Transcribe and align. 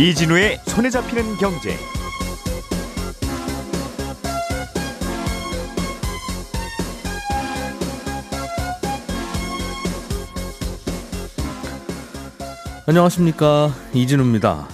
이진우의 0.00 0.60
손에 0.64 0.88
잡히는 0.88 1.36
경제. 1.36 1.76
안녕하십니까 12.86 13.74
이진우입니다. 13.92 14.68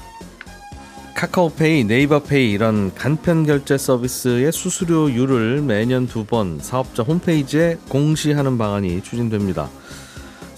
카카오페이, 1.17 1.83
네이버페이 1.83 2.53
이런 2.53 2.95
간편 2.95 3.45
결제 3.45 3.77
서비스의 3.77 4.53
수수료율을 4.53 5.61
매년 5.63 6.07
두 6.07 6.25
번 6.25 6.61
사업자 6.61 7.03
홈페이지에 7.03 7.79
공시하는 7.89 8.59
방안이 8.59 9.03
추진됩니다. 9.03 9.69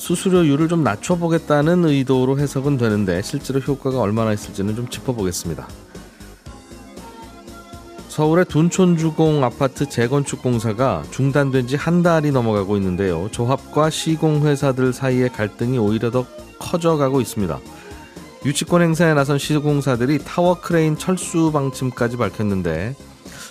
수수료율을 0.09 0.69
좀 0.69 0.83
낮춰보겠다는 0.85 1.85
의도로 1.85 2.39
해석은 2.39 2.79
되는데 2.79 3.21
실제로 3.21 3.61
효과가 3.61 4.01
얼마나 4.01 4.33
있을지는 4.33 4.75
좀 4.75 4.89
짚어보겠습니다. 4.89 5.69
서울의 8.09 8.47
둔촌주공 8.47 9.45
아파트 9.45 9.87
재건축 9.87 10.43
공사가 10.43 11.03
중단된 11.11 11.67
지 11.67 11.77
한 11.77 12.03
달이 12.03 12.33
넘어가고 12.33 12.79
있는데요. 12.79 13.29
조합과 13.33 13.91
시공회사들 13.91 14.95
사이의 14.95 15.29
갈등이 15.29 15.77
오히려 15.77 16.11
더 16.11 16.25
커져가고 16.59 17.20
있습니다. 17.20 17.59
유치권 18.47 18.81
행사에 18.81 19.12
나선 19.12 19.37
시공사들이 19.39 20.20
타워 20.25 20.59
크레인 20.59 20.97
철수 20.97 21.53
방침까지 21.53 22.17
밝혔는데 22.17 22.97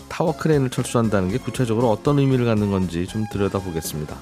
타워 0.09 0.35
크레인을 0.35 0.71
철수한다는 0.71 1.29
게 1.29 1.37
구체적으로 1.37 1.91
어떤 1.91 2.17
의미를 2.17 2.45
갖는 2.45 2.71
건지 2.71 3.05
좀 3.05 3.25
들여다보겠습니다. 3.31 4.15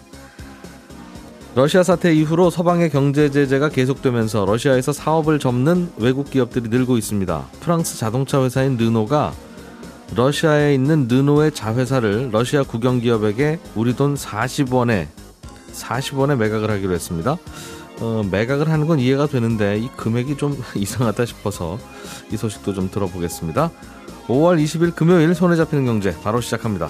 러시아 1.55 1.83
사태 1.83 2.13
이후로 2.13 2.49
서방의 2.49 2.89
경제 2.89 3.31
제재가 3.31 3.69
계속되면서 3.69 4.43
러시아에서 4.43 4.91
사업을 4.91 5.39
접는 5.39 5.89
외국 5.97 6.29
기업들이 6.29 6.67
늘고 6.67 6.97
있습니다. 6.97 7.45
프랑스 7.61 7.97
자동차 7.97 8.43
회사인 8.43 8.75
르노가 8.75 9.33
러시아에 10.17 10.73
있는 10.73 11.07
르노의 11.07 11.53
자회사를 11.53 12.31
러시아 12.33 12.63
국영 12.63 12.99
기업에게 12.99 13.59
우리 13.73 13.95
돈 13.95 14.15
40원에 14.15 15.07
40원에 15.71 16.35
매각을 16.35 16.69
하기로 16.69 16.93
했습니다. 16.93 17.37
어, 18.01 18.23
매각을 18.29 18.69
하는 18.69 18.85
건 18.85 18.99
이해가 18.99 19.27
되는데 19.27 19.77
이 19.77 19.87
금액이 19.95 20.35
좀 20.35 20.61
이상하다 20.75 21.25
싶어서 21.25 21.79
이 22.33 22.35
소식도 22.35 22.73
좀 22.73 22.91
들어보겠습니다. 22.91 23.71
5월 24.27 24.61
20일 24.61 24.93
금요일 24.93 25.33
손에 25.33 25.55
잡히는 25.55 25.85
경제 25.85 26.13
바로 26.21 26.41
시작합니다. 26.41 26.89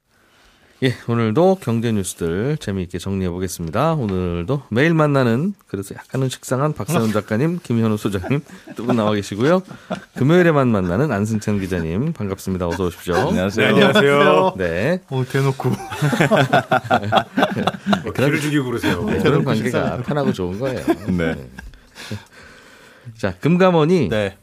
예, 0.83 0.95
오늘도 1.07 1.59
경제 1.61 1.91
뉴스들 1.91 2.57
재미있게 2.57 2.97
정리해 2.97 3.29
보겠습니다. 3.29 3.93
오늘도 3.93 4.63
매일 4.69 4.95
만나는 4.95 5.53
그래서 5.67 5.93
약간은 5.93 6.27
식상한 6.27 6.73
박세훈 6.73 7.11
작가님, 7.11 7.59
김현우 7.61 7.97
소장님 7.97 8.41
두 8.75 8.85
분 8.87 8.95
나와 8.95 9.13
계시고요. 9.13 9.61
금요일에만 10.15 10.67
만나는 10.69 11.11
안승찬 11.11 11.59
기자님 11.59 12.13
반갑습니다. 12.13 12.67
어서 12.67 12.85
오십시오. 12.87 13.13
안녕하세요. 13.15 13.67
네, 13.67 13.73
안녕하세요. 13.73 14.53
네. 14.57 15.01
오, 15.11 15.23
대놓고. 15.23 15.69
그런, 18.15 18.39
죽이고 18.39 18.65
그러세요. 18.65 19.03
네, 19.05 19.19
그런 19.19 19.43
관계가 19.43 19.97
편하고 19.97 20.33
좋은 20.33 20.57
거예요. 20.57 20.83
네. 21.15 21.47
자, 23.17 23.35
금감원이 23.39 24.09
네. 24.09 24.35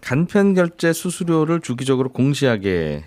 간편 0.00 0.54
결제 0.54 0.92
수수료를 0.92 1.60
주기적으로 1.60 2.10
공시하게 2.12 3.02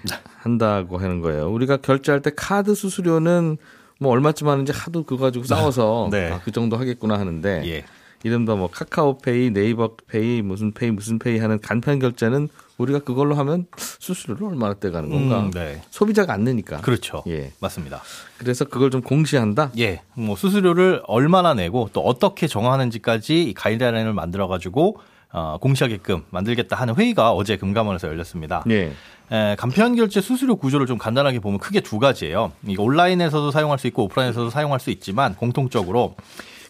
한다고 0.45 1.00
하는 1.00 1.22
거예요. 1.22 1.51
우리가 1.51 1.78
결제할 1.78 2.22
때 2.22 2.31
카드 2.35 2.75
수수료는 2.75 3.57
뭐 4.00 4.11
얼마쯤 4.11 4.47
하는지 4.47 4.72
하도 4.72 5.03
그거 5.03 5.23
가지고 5.23 5.45
싸워서 5.45 6.09
네. 6.13 6.31
아, 6.31 6.39
그 6.44 6.51
정도 6.51 6.78
하겠구나 6.78 7.17
하는데 7.17 7.63
예. 7.66 7.83
이른바 8.23 8.56
뭐 8.56 8.69
카카오페이, 8.72 9.51
네이버페이, 9.51 10.41
무슨 10.41 10.72
페이, 10.72 10.91
무슨 10.91 11.19
페이 11.19 11.38
하는 11.39 11.59
간편 11.59 12.00
결제는 12.00 12.50
우리가 12.78 13.00
그걸로 13.00 13.35
하면 13.35 13.67
수수료를 13.78 14.47
얼마나 14.47 14.73
떼가는 14.73 15.09
건가? 15.09 15.39
음, 15.41 15.51
네. 15.51 15.81
소비자가 15.91 16.33
안 16.33 16.44
내니까. 16.44 16.81
그렇죠. 16.81 17.23
예. 17.27 17.51
맞습니다. 17.59 18.01
그래서 18.38 18.66
그걸 18.66 18.91
좀 18.91 19.01
공시한다. 19.01 19.72
예. 19.79 20.01
뭐 20.13 20.35
수수료를 20.35 21.01
얼마나 21.07 21.53
내고 21.53 21.89
또 21.94 22.01
어떻게 22.01 22.47
정하는지까지 22.47 23.44
이 23.44 23.53
가이드라인을 23.53 24.13
만들어 24.13 24.47
가지고 24.47 24.97
어, 25.38 25.57
공시하게끔 25.59 26.23
만들겠다 26.29 26.78
하는 26.78 26.96
회의가 26.96 27.34
어제 27.34 27.57
금감원에서 27.57 28.07
열렸습니다. 28.07 28.63
예. 28.69 28.94
에, 29.31 29.56
간편 29.57 29.97
결제 29.97 30.22
수수료 30.22 30.56
구조를 30.56 30.88
좀 30.88 30.97
간단하게 30.97 31.40
보면 31.40 31.59
크게 31.59 31.81
두 31.81 32.00
가지예요. 32.00 32.53
이거 32.66 32.84
온라인에서도 32.84 33.51
사용할 33.51 33.78
수 33.78 33.88
있고 33.88 34.06
오프라인에서도 34.06 34.50
사용할 34.50 34.79
수 34.79 34.91
있지만 34.91 35.35
공통적으로 35.35 36.16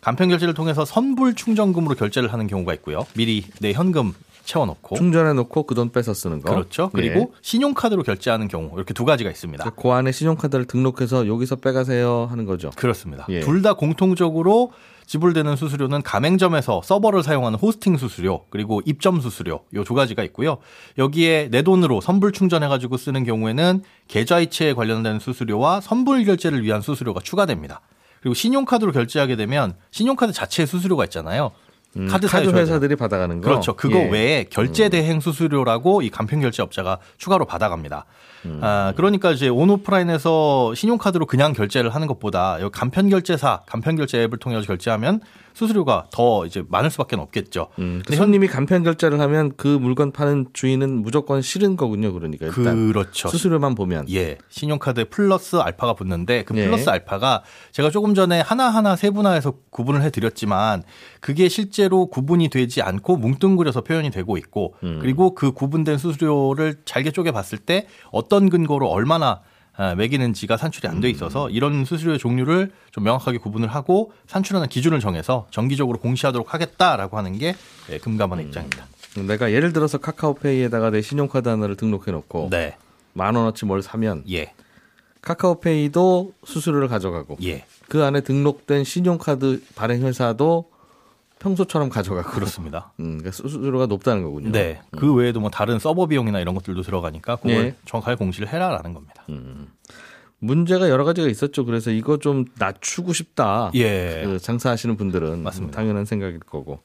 간편 0.02 0.30
결제를 0.30 0.56
통해서 0.56 0.84
선불 0.84 1.36
충전금으로 1.36 1.94
결제를 1.94 2.34
하는 2.34 2.48
경우가 2.48 2.74
있고요. 2.76 3.06
미리 3.16 3.46
내 3.60 3.72
현금 3.72 4.14
채워놓고 4.46 4.96
충전해 4.96 5.34
놓고 5.34 5.64
그돈 5.64 5.92
빼서 5.92 6.16
쓰는 6.16 6.42
거. 6.42 6.52
그렇죠. 6.52 6.90
그리고 6.92 7.36
신용카드로 7.44 8.02
결제하는 8.02 8.48
경우 8.48 8.72
이렇게 8.76 8.96
두 8.96 9.06
가지가 9.06 9.30
있습니다. 9.30 9.64
예. 9.64 9.72
그 9.80 9.90
안에 9.90 10.12
신용카드를 10.12 10.66
등록해서 10.66 11.28
여기서 11.28 11.58
빼가세요 11.58 12.28
하는 12.32 12.46
거죠. 12.46 12.72
그렇습니다. 12.76 13.28
예. 13.30 13.42
둘다 13.42 13.74
공통적으로 13.74 14.72
지불되는 15.06 15.56
수수료는 15.56 16.02
가맹점에서 16.02 16.82
서버를 16.84 17.24
사용하는 17.24 17.58
호스팅 17.60 17.98
수수료 17.98 18.46
그리고 18.50 18.82
입점 18.86 19.22
수수료 19.22 19.62
요 19.74 19.84
두 19.86 19.94
가지가 19.94 20.24
있고요. 20.24 20.58
여기에 20.98 21.50
내 21.52 21.62
돈으로 21.62 22.02
선불 22.02 22.32
충전해 22.32 22.68
가지고 22.68 22.98
쓰는 22.98 23.24
경우에는 23.24 23.84
계좌이체에 24.08 24.74
관련된 24.74 25.20
수수료와 25.20 25.82
선불 25.82 26.26
결제를 26.26 26.64
위한 26.64 26.82
수수료가 26.82 27.22
추가됩니다. 27.22 27.82
그리고 28.22 28.34
신용카드로 28.34 28.92
결제하게 28.92 29.36
되면 29.36 29.76
신용카드 29.92 30.34
자체에 30.34 30.66
수수료가 30.66 31.04
있잖아요. 31.06 31.52
음, 31.98 32.08
카드, 32.08 32.28
카드. 32.28 32.50
회사들이 32.50 32.96
받아가는 32.96 33.42
거. 33.42 33.50
그렇죠. 33.50 33.76
그거 33.76 34.00
예. 34.00 34.10
외에 34.10 34.46
결제 34.50 34.90
대행 34.90 35.20
수수료라고 35.20 36.02
이 36.02 36.10
간편 36.10 36.42
결제 36.42 36.62
업자가 36.62 37.00
추가로 37.18 37.46
받아갑니다. 37.46 38.06
아, 38.62 38.94
그러니까 38.96 39.32
이제 39.32 39.48
온오프라인에서 39.48 40.76
신용카드로 40.76 41.26
그냥 41.26 41.54
결제를 41.54 41.96
하는 41.96 42.08
것보다 42.08 42.58
간편 42.72 43.10
결제사, 43.10 43.62
간편 43.66 43.96
결제 43.96 44.22
앱을 44.24 44.38
통해서 44.38 44.68
결제하면 44.68 45.22
수수료가 45.56 46.08
더 46.12 46.46
이제 46.46 46.64
많을 46.68 46.92
수밖에 46.92 47.16
없겠죠. 47.16 47.70
음, 47.80 48.02
근데 48.06 48.18
손님이 48.18 48.48
간편 48.48 48.84
결제를 48.84 49.22
하면 49.22 49.54
그 49.56 49.68
물건 49.68 50.12
파는 50.12 50.48
주인은 50.52 51.02
무조건 51.02 51.42
싫은 51.42 51.78
거군요. 51.78 52.14
그러니까 52.14 52.48
일단 52.48 52.90
그렇죠. 52.90 53.30
수수료만 53.30 53.74
보면 53.74 54.06
예, 54.12 54.38
신용카드 54.50 55.10
플러스 55.10 55.56
알파가 55.56 55.94
붙는데 55.94 56.44
그 56.44 56.58
예. 56.58 56.66
플러스 56.66 56.90
알파가 56.90 57.44
제가 57.72 57.90
조금 57.90 58.14
전에 58.14 58.42
하나 58.42 58.70
하나 58.70 58.98
세분화해서 58.98 59.54
구분을 59.70 60.02
해드렸지만 60.04 60.84
그게 61.22 61.48
실제로 61.48 62.08
구분이 62.08 62.50
되지 62.50 62.82
않고 62.82 63.16
뭉뚱그려서 63.16 63.82
표현이 63.82 64.12
되고 64.12 64.38
있고 64.38 64.76
음. 64.84 65.00
그리고 65.02 65.34
그 65.34 65.54
구분된 65.54 65.98
수수료를 65.98 66.82
잘게 66.84 67.12
쪼개 67.12 67.32
봤을 67.32 67.58
때 67.58 67.88
어떤 68.12 68.50
근거로 68.50 68.90
얼마나 68.90 69.26
아, 69.28 69.40
매기는 69.98 70.34
지가 70.34 70.58
산출이 70.58 70.88
안 70.88 71.02
돼 71.02 71.10
있어서 71.10 71.50
이런 71.50 71.84
수수료의 71.86 72.18
종류를 72.20 72.72
좀 72.92 73.04
명확하게 73.04 73.40
구분을 73.40 73.68
하고 73.68 74.14
산출하는 74.28 74.70
기준을 74.70 75.00
정해서 75.02 75.48
정기적으로 75.52 76.00
공시하도록 76.00 76.54
하겠다라고 76.54 77.18
하는 77.18 77.38
게 77.38 77.56
예, 77.92 77.98
금감원의 77.98 78.46
입장입니다. 78.46 78.86
내가 79.28 79.52
예를 79.52 79.74
들어서 79.74 79.98
카카오페이에다가 79.98 80.90
내 80.92 81.02
신용카드 81.02 81.48
하나를 81.50 81.76
등록해 81.76 82.12
놓고 82.12 82.50
네, 82.52 82.78
만 83.14 83.36
원어치 83.36 83.66
뭘 83.66 83.82
사면 83.82 84.24
예, 84.30 84.54
카카오페이도 85.22 86.34
수수료를 86.46 86.88
가져가고 86.88 87.38
예, 87.44 87.66
그 87.90 88.04
안에 88.04 88.22
등록된 88.22 88.84
신용카드 88.84 89.62
발행 89.76 90.04
회사도 90.04 90.70
평소처럼 91.46 91.90
가져가고 91.90 92.32
그렇습니다. 92.32 92.92
음, 93.00 93.20
그러니까 93.20 93.32
수수료가 93.32 93.86
높다는 93.86 94.24
거군요. 94.24 94.52
네. 94.52 94.82
그 94.98 95.14
외에도 95.14 95.40
뭐 95.40 95.52
다른 95.52 95.78
서버 95.78 96.08
비용이나 96.08 96.40
이런 96.40 96.56
것들도 96.56 96.82
들어가니까 96.82 97.36
그걸 97.36 97.52
예. 97.52 97.76
정확하게 97.86 98.16
공시를 98.18 98.48
해라라는 98.52 98.94
겁니다. 98.94 99.26
문제가 100.40 100.90
여러 100.90 101.04
가지가 101.06 101.28
있었죠. 101.28 101.66
그래서 101.66 101.92
이거 101.92 102.18
좀 102.18 102.46
낮추고 102.58 103.14
싶다. 103.14 103.70
예. 103.76 104.24
그 104.26 104.40
장사하시는 104.40 104.98
분들은 104.98 105.44
맞습니다. 105.44 105.76
당연한 105.78 106.06
생각일 106.06 106.40
거고 106.40 106.80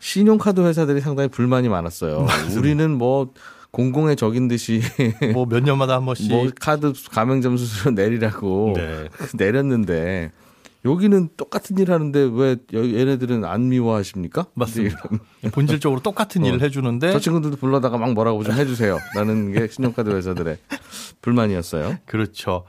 신용카드 0.00 0.60
회사들이 0.60 1.00
상당히 1.00 1.28
불만이 1.30 1.70
많았어요. 1.70 2.26
우리는 2.58 2.90
뭐 2.90 3.32
공공의 3.70 4.16
적인 4.16 4.48
듯이 4.48 4.82
뭐 5.32 5.46
몇 5.46 5.62
년마다 5.64 5.94
한 5.94 6.04
번씩 6.04 6.28
뭐 6.30 6.48
카드 6.60 6.92
가맹점 7.10 7.56
수수료 7.56 7.90
내리라고 7.92 8.74
네. 8.76 9.08
내렸는데 9.34 10.30
여기는 10.84 11.30
똑같은 11.36 11.78
일 11.78 11.90
하는데 11.90 12.28
왜 12.32 12.56
여- 12.74 12.84
얘네들은 12.84 13.44
안 13.44 13.68
미워하십니까? 13.68 14.46
맞습니다. 14.54 14.98
본질적으로 15.52 16.00
똑같은 16.02 16.44
일을 16.44 16.60
해주는데 16.60 17.12
저 17.12 17.18
친구들도 17.18 17.56
불러다가 17.56 17.96
막 17.96 18.12
뭐라고 18.12 18.44
좀 18.44 18.54
해주세요. 18.54 18.98
라는 19.14 19.52
게 19.52 19.68
신용카드 19.68 20.10
회사들의 20.10 20.58
불만이었어요. 21.22 21.98
그렇죠. 22.06 22.64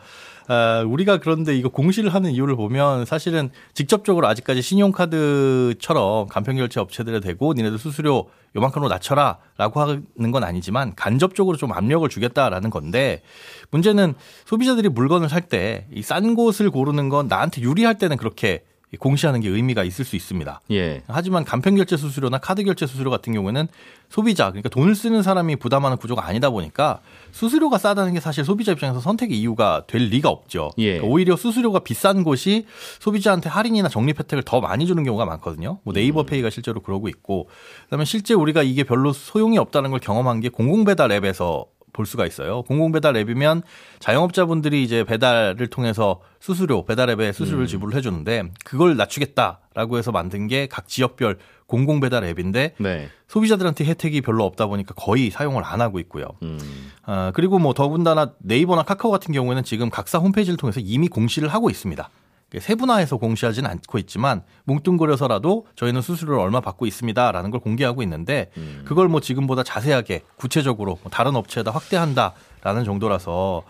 어, 0.48 0.84
우리가 0.86 1.18
그런데 1.18 1.56
이거 1.56 1.70
공시를 1.70 2.14
하는 2.14 2.32
이유를 2.32 2.56
보면 2.56 3.06
사실은 3.06 3.50
직접적으로 3.74 4.28
아직까지 4.28 4.62
신용카드처럼 4.62 6.28
간편결제 6.28 6.80
업체들에 6.80 7.20
대고 7.20 7.54
니네들 7.54 7.78
수수료 7.78 8.30
요만큼으로 8.56 8.90
낮춰라 8.90 9.38
라고 9.58 9.82
하는 9.82 10.32
건 10.32 10.44
아니지만 10.44 10.94
간접적으로 10.96 11.58
좀 11.58 11.72
압력을 11.74 12.08
주겠다라는 12.08 12.70
건데 12.70 13.22
문제는 13.72 14.14
소비자들이 14.46 14.90
물건을 14.90 15.30
살 15.30 15.42
때 15.50 15.88
이 15.94 16.02
싼 16.02 16.36
곳을 16.36 16.70
고르는 16.70 17.10
건 17.10 17.28
나한테 17.28 17.62
유리할 17.62 17.98
때는 17.98 18.18
그렇게 18.18 18.64
공시하는 18.98 19.42
게 19.42 19.50
의미가 19.50 19.84
있을 19.84 20.06
수 20.06 20.16
있습니다. 20.16 20.62
예. 20.72 21.04
하지만 21.08 21.44
간편결제 21.44 21.98
수수료나 21.98 22.38
카드결제 22.38 22.88
수수료 22.88 23.10
같은 23.10 23.34
경우에는 23.34 23.68
소비자 24.10 24.50
그러니까 24.50 24.70
돈을 24.70 24.96
쓰는 24.96 25.24
사람이 25.24 25.56
부담하는 25.58 25.98
구조가 25.98 26.26
아니다 26.26 26.50
보니까 26.50 27.00
수수료가 27.32 27.78
싸다는 27.78 28.14
게 28.14 28.20
사실 28.20 28.46
소비자 28.46 28.72
입장에서 28.72 29.00
선택의 29.00 29.38
이유가 29.40 29.84
될 29.88 30.04
리가 30.04 30.30
없죠. 30.30 30.72
예. 30.78 30.94
그러니까 30.94 31.08
오히려 31.08 31.36
수수료가 31.36 31.80
비싼 31.80 32.24
곳이 32.24 32.66
소비자한테 33.00 33.50
할인이나 33.50 33.90
적립 33.90 34.20
혜택을 34.20 34.44
더 34.44 34.62
많이 34.62 34.86
주는 34.86 35.04
경우가 35.04 35.26
많거든요. 35.26 35.80
뭐 35.84 35.94
네이버 35.94 36.22
음. 36.22 36.26
페이가 36.26 36.50
실제로 36.50 36.82
그러고 36.82 37.10
있고 37.10 37.50
그다음에 37.86 38.06
실제 38.06 38.34
우리가 38.34 38.64
이게 38.64 38.84
별로 38.84 39.12
소용이 39.14 39.58
없다는 39.58 39.92
걸 39.92 40.00
경험한 40.00 40.40
게 40.40 40.50
공공배달 40.50 41.12
앱에서 41.12 41.66
볼 41.96 42.06
수가 42.06 42.26
있어요. 42.28 42.62
공공배달 42.64 43.16
앱이면 43.16 43.64
자영업자분들이 44.00 44.84
이제 44.84 45.04
배달을 45.04 45.68
통해서 45.68 46.20
수수료, 46.40 46.86
배달 46.86 47.10
앱에 47.10 47.32
수수료를 47.32 47.66
지불을 47.68 47.96
해주는데 47.96 48.52
그걸 48.66 48.98
낮추겠다라고 48.98 49.98
해서 49.98 50.12
만든 50.12 50.48
게 50.48 50.68
각 50.70 50.88
지역별 50.88 51.38
공공 51.68 52.00
배달 52.02 52.24
앱인데 52.26 52.76
네. 52.80 53.10
소비자들한테 53.28 53.86
혜택이 53.86 54.22
별로 54.22 54.44
없다 54.46 54.68
보니까 54.68 54.94
거의 54.94 55.30
사용을 55.32 55.64
안 55.64 55.82
하고 55.82 56.00
있고요. 56.00 56.26
음. 56.44 56.60
아, 57.04 57.32
그리고 57.34 57.58
뭐 57.60 57.74
더군다나 57.74 58.34
네이버나 58.40 58.84
카카오 58.84 59.10
같은 59.10 59.34
경우에는 59.34 59.64
지금 59.64 59.90
각사 59.90 60.20
홈페이지를 60.20 60.58
통해서 60.58 60.80
이미 60.80 61.08
공시를 61.08 61.48
하고 61.50 61.70
있습니다. 61.70 62.10
세분화해서 62.60 63.18
공시하지는 63.18 63.70
않고 63.70 63.98
있지만 64.00 64.44
뭉뚱그려서라도 64.66 65.68
저희는 65.76 66.02
수수료를 66.02 66.40
얼마 66.40 66.62
받고 66.62 66.86
있습니다라는 66.86 67.52
걸 67.52 67.60
공개하고 67.60 68.02
있는데 68.04 68.52
그걸 68.86 69.08
뭐 69.08 69.20
지금보다 69.20 69.64
자세하게 69.64 70.22
구체적으로 70.38 71.00
뭐 71.02 71.12
다른 71.12 71.36
업체에다 71.36 71.72
확대한다라는 71.72 72.84
정도라서 72.86 73.64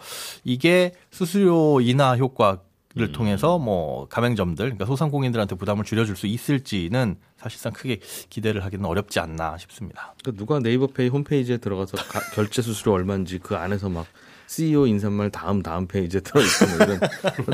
이게 0.44 0.94
수수료 1.12 1.82
인하 1.82 2.16
효과를 2.18 3.12
통해서 3.14 3.58
뭐 3.58 4.08
가맹점들 4.08 4.66
그러니까 4.66 4.86
소상공인들한테 4.86 5.56
부담을 5.56 5.84
줄여줄 5.84 6.16
수 6.16 6.28
있을지는 6.28 7.16
사실상 7.38 7.72
크게 7.74 8.00
기대를 8.30 8.64
하기는 8.66 8.86
어렵지 8.86 9.20
않나 9.20 9.58
싶습니다. 9.58 10.14
그 10.24 10.36
누가 10.36 10.60
네이버페이 10.60 11.10
홈페이지에 11.10 11.58
들어가서 11.58 11.98
가- 11.98 12.20
결제 12.34 12.62
수수료 12.62 12.94
얼마인지 12.94 13.40
그 13.40 13.56
안에서 13.56 13.90
막 13.90 14.06
CEO 14.48 14.86
인사말 14.88 15.32
다음 15.32 15.62
다음 15.64 15.88
페이지에 15.88 16.22
들어 16.22 16.42
있고 16.42 16.66
뭐 16.68 16.86
이런 16.86 17.00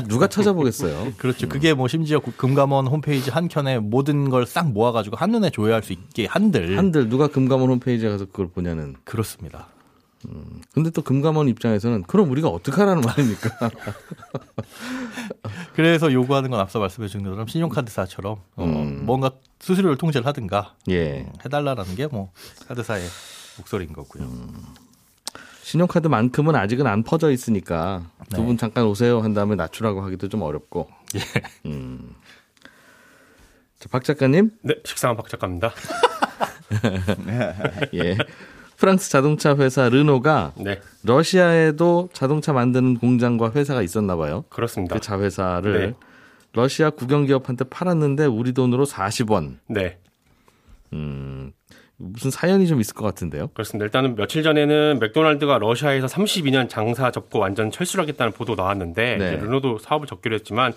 누가 0.08 0.26
찾아보겠어요. 0.26 1.12
그렇죠. 1.18 1.48
그게 1.48 1.72
뭐 1.74 1.88
심지어 1.88 2.20
구- 2.20 2.32
금감원 2.32 2.86
홈페이지 2.86 3.30
한 3.30 3.48
켠에 3.48 3.78
모든 3.78 4.28
걸 4.30 4.46
싹 4.46 4.70
모아가지고 4.72 5.16
한 5.16 5.30
눈에 5.30 5.50
조회할 5.50 5.82
수 5.82 5.92
있게 5.92 6.26
한들 6.26 6.76
한들 6.76 7.08
누가 7.08 7.28
금감원 7.28 7.70
홈페이지에 7.70 8.08
가서 8.10 8.26
그걸 8.26 8.48
보냐는. 8.48 8.94
그렇습니다. 9.04 9.68
근데 10.72 10.90
또 10.90 11.02
금감원 11.02 11.48
입장에서는 11.48 12.04
그럼 12.04 12.30
우리가 12.30 12.48
어떻게 12.48 12.76
하라는 12.76 13.00
말입니까? 13.02 13.70
그래서 15.74 16.12
요구하는 16.12 16.50
건 16.50 16.60
앞서 16.60 16.78
말씀해 16.78 17.08
주신 17.08 17.24
것처럼 17.24 17.46
신용카드사처럼 17.48 18.36
어, 18.56 18.64
음. 18.64 19.02
뭔가 19.04 19.32
수수료를 19.60 19.96
통제를 19.96 20.24
하든가 20.26 20.74
예. 20.90 21.26
해달라는 21.44 21.96
게 21.96 22.06
뭐 22.06 22.30
카드사의 22.68 23.02
목소리인 23.58 23.92
거고요. 23.92 24.28
신용카드만큼은 25.62 26.54
아직은 26.56 26.86
안 26.86 27.02
퍼져 27.02 27.30
있으니까 27.30 28.02
네. 28.30 28.36
두분 28.36 28.56
잠깐 28.56 28.84
오세요 28.84 29.20
한 29.20 29.32
다음에 29.32 29.54
낮추라고 29.54 30.02
하기도 30.02 30.28
좀 30.28 30.42
어렵고. 30.42 30.88
음. 31.66 32.14
자, 33.78 33.88
박 33.90 34.04
작가님, 34.04 34.50
네, 34.62 34.74
식상한 34.84 35.16
박 35.16 35.28
작가입니다. 35.28 35.72
예. 37.94 38.16
프랑스 38.76 39.10
자동차 39.10 39.54
회사 39.56 39.88
르노가 39.88 40.54
네, 40.56 40.80
러시아에도 41.04 42.08
자동차 42.12 42.52
만드는 42.52 42.98
공장과 42.98 43.52
회사가 43.52 43.82
있었나 43.82 44.16
봐요. 44.16 44.44
그렇습니다. 44.48 44.96
그 44.96 45.00
자회사를 45.00 45.86
네. 45.86 45.94
러시아 46.52 46.90
국영기업한테 46.90 47.64
팔았는데 47.64 48.26
우리 48.26 48.52
돈으로 48.52 48.84
40원. 48.84 49.58
네, 49.68 49.98
음, 50.92 51.52
무슨 52.02 52.30
사연이 52.32 52.66
좀 52.66 52.80
있을 52.80 52.94
것 52.94 53.04
같은데요. 53.04 53.48
그렇습니다. 53.54 53.84
일단은 53.84 54.16
며칠 54.16 54.42
전에는 54.42 54.98
맥도날드가 54.98 55.58
러시아에서 55.58 56.08
32년 56.08 56.68
장사 56.68 57.10
접고 57.12 57.38
완전 57.38 57.70
철수를 57.70 58.02
하겠다는 58.02 58.32
보도 58.32 58.56
나왔는데 58.56 59.16
네. 59.16 59.36
르노도 59.36 59.78
사업을 59.78 60.08
접기로 60.08 60.34
했지만 60.34 60.72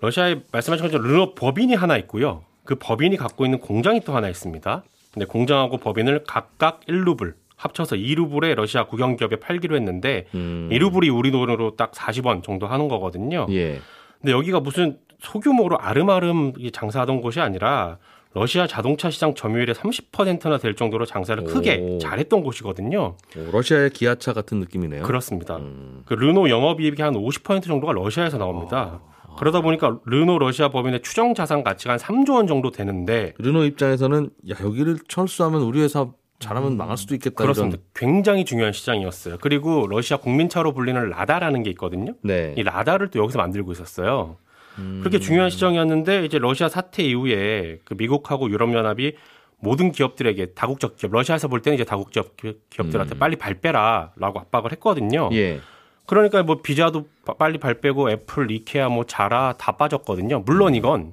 러시아에 0.00 0.40
말씀하신 0.52 0.86
것처럼 0.86 1.06
르노 1.06 1.34
법인이 1.34 1.74
하나 1.74 1.96
있고요. 1.98 2.44
그 2.64 2.74
법인이 2.76 3.16
갖고 3.16 3.44
있는 3.44 3.60
공장이 3.60 4.00
또 4.00 4.16
하나 4.16 4.28
있습니다. 4.28 4.82
근데 5.12 5.26
공장하고 5.26 5.76
법인을 5.76 6.24
각각 6.26 6.80
1루블 6.86 7.34
합쳐서 7.56 7.96
2루블에 7.96 8.54
러시아 8.54 8.84
국영기업에 8.86 9.36
팔기로 9.36 9.76
했는데 9.76 10.26
음, 10.34 10.68
2루블이 10.72 11.14
우리 11.14 11.30
돈으로 11.30 11.76
딱 11.76 11.92
40원 11.92 12.42
정도 12.42 12.66
하는 12.66 12.88
거거든요. 12.88 13.46
예. 13.50 13.80
근데 14.20 14.32
여기가 14.32 14.60
무슨 14.60 14.98
소규모로 15.20 15.78
아름아름 15.78 16.52
이 16.58 16.70
장사하던 16.70 17.20
곳이 17.20 17.40
아니라 17.40 17.98
러시아 18.36 18.66
자동차 18.66 19.08
시장 19.08 19.34
점유율의 19.34 19.74
30%나 19.74 20.58
될 20.58 20.76
정도로 20.76 21.06
장사를 21.06 21.42
크게 21.44 21.78
오. 21.78 21.98
잘했던 21.98 22.42
곳이거든요. 22.42 23.16
오, 23.34 23.50
러시아의 23.50 23.90
기아차 23.90 24.34
같은 24.34 24.60
느낌이네요. 24.60 25.04
그렇습니다. 25.04 25.56
음, 25.56 26.02
그 26.04 26.12
르노 26.12 26.50
영업이익이 26.50 27.00
한 27.00 27.14
50% 27.14 27.64
정도가 27.64 27.94
러시아에서 27.94 28.36
나옵니다. 28.36 29.00
그러다 29.38 29.62
보니까 29.62 30.00
르노 30.04 30.38
러시아 30.38 30.68
법인의 30.68 31.00
추정 31.00 31.32
자산 31.34 31.64
가치가 31.64 31.92
한 31.94 31.98
3조 31.98 32.34
원 32.34 32.46
정도 32.46 32.70
되는데 32.70 33.32
르노 33.38 33.64
입장에서는 33.64 34.28
야 34.50 34.56
여기를 34.62 34.98
철수하면 35.08 35.62
우리 35.62 35.80
회사 35.80 36.06
잘하면 36.38 36.76
망할 36.76 36.98
수도 36.98 37.14
있겠다. 37.14 37.36
그렇습니다. 37.36 37.78
굉장히 37.94 38.44
중요한 38.44 38.74
시장이었어요. 38.74 39.38
그리고 39.40 39.86
러시아 39.88 40.18
국민차로 40.18 40.74
불리는 40.74 41.08
라다라는 41.08 41.62
게 41.62 41.70
있거든요. 41.70 42.12
이런. 42.22 42.36
네. 42.36 42.54
이 42.58 42.62
라다를 42.62 43.08
또 43.08 43.18
여기서 43.20 43.38
만들고 43.38 43.72
있었어요. 43.72 44.36
음, 44.78 44.98
그렇게 45.00 45.18
중요한 45.18 45.50
시장이었는데 45.50 46.24
이제 46.24 46.38
러시아 46.38 46.68
사태 46.68 47.02
이후에 47.02 47.78
그 47.84 47.94
미국하고 47.94 48.50
유럽연합이 48.50 49.14
모든 49.58 49.90
기업들에게 49.92 50.52
다국적 50.54 50.96
기업 50.96 51.12
러시아에서 51.12 51.48
볼 51.48 51.62
때는 51.62 51.74
이제 51.76 51.84
다국적 51.84 52.36
기- 52.36 52.58
기업들한테 52.70 53.18
빨리 53.18 53.36
발 53.36 53.54
빼라라고 53.54 54.38
압박을 54.40 54.72
했거든요. 54.72 55.28
음. 55.28 55.32
예. 55.32 55.60
그러니까 56.06 56.42
뭐 56.42 56.60
비자도 56.62 57.06
빠- 57.24 57.34
빨리 57.34 57.58
발 57.58 57.80
빼고 57.80 58.10
애플, 58.10 58.50
이케아, 58.50 58.88
뭐 58.88 59.04
자라 59.04 59.54
다 59.58 59.72
빠졌거든요. 59.72 60.40
물론 60.46 60.68
음. 60.72 60.74
이건 60.76 61.12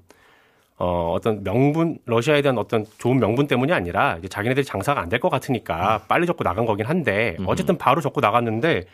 어 0.78 1.14
어떤 1.16 1.44
명분 1.44 2.00
러시아에 2.06 2.42
대한 2.42 2.58
어떤 2.58 2.86
좋은 2.98 3.20
명분 3.20 3.48
때문이 3.48 3.72
아니라 3.72 4.18
이제 4.18 4.28
자기네들이 4.28 4.66
장사가 4.66 5.02
안 5.02 5.08
될 5.10 5.20
것 5.20 5.30
같으니까 5.30 6.04
빨리 6.08 6.26
접고 6.26 6.44
나간 6.44 6.66
거긴 6.66 6.86
한데 6.88 7.38
어쨌든 7.46 7.78
바로 7.78 8.02
접고 8.02 8.22
나갔는데 8.22 8.86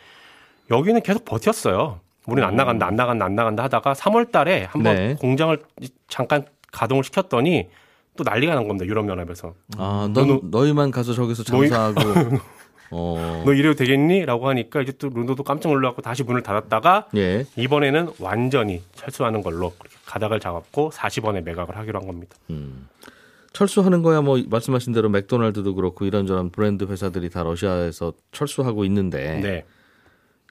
여기는 0.70 1.00
계속 1.02 1.24
버텼어요. 1.24 2.00
우리는 2.30 2.46
안 2.48 2.56
나간다, 2.56 2.86
안 2.86 2.96
나간다, 2.96 3.24
안 3.24 3.34
나간다 3.34 3.64
하다가 3.64 3.92
3월 3.94 4.30
달에 4.30 4.64
한번 4.64 4.94
네. 4.94 5.14
공장을 5.18 5.58
잠깐 6.08 6.44
가동을 6.72 7.02
시켰더니 7.04 7.68
또 8.16 8.24
난리가 8.24 8.54
난 8.54 8.66
겁니다. 8.68 8.86
유럽연합에서. 8.86 9.54
아, 9.78 10.08
넌 10.12 10.26
르노- 10.26 10.50
너희만 10.50 10.90
가서 10.90 11.12
저기서 11.12 11.44
너희- 11.44 11.68
장사하고. 11.68 12.00
어. 12.92 13.42
너 13.46 13.52
이래도 13.52 13.76
되겠니? 13.76 14.24
라고 14.26 14.48
하니까 14.48 14.80
이제 14.82 14.90
또 14.98 15.08
르노도 15.08 15.44
깜짝 15.44 15.68
놀라고 15.70 16.02
다시 16.02 16.24
문을 16.24 16.42
닫았다가 16.42 17.06
예. 17.16 17.44
이번에는 17.56 18.08
완전히 18.18 18.82
철수하는 18.94 19.42
걸로 19.42 19.72
가닥을 20.06 20.40
잡았고 20.40 20.90
40원에 20.90 21.42
매각을 21.44 21.76
하기로 21.76 22.00
한 22.00 22.06
겁니다. 22.08 22.36
음. 22.50 22.88
철수하는 23.52 24.02
거야 24.02 24.20
뭐 24.22 24.40
말씀하신 24.48 24.92
대로 24.92 25.08
맥도날드도 25.08 25.74
그렇고 25.76 26.04
이런저런 26.04 26.50
브랜드 26.50 26.84
회사들이 26.84 27.30
다 27.30 27.42
러시아에서 27.44 28.12
철수하고 28.32 28.84
있는데 28.86 29.38
네. 29.40 29.64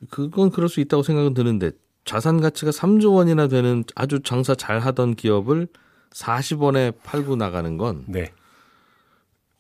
그건 0.10 0.50
그럴 0.50 0.70
수 0.70 0.80
있다고 0.80 1.04
생각은 1.04 1.34
드는데 1.34 1.72
자산 2.06 2.42
가치가 2.42 2.72
3조 2.72 3.16
원이나 3.16 3.48
되는 3.48 3.84
아주 3.96 4.22
장사 4.22 4.56
잘 4.56 4.80
하던 4.80 5.16
기업을 5.16 5.68
40원에 6.12 6.94
팔고 7.04 7.36
나가는 7.36 7.78
건왜 7.78 8.04
네. 8.08 8.32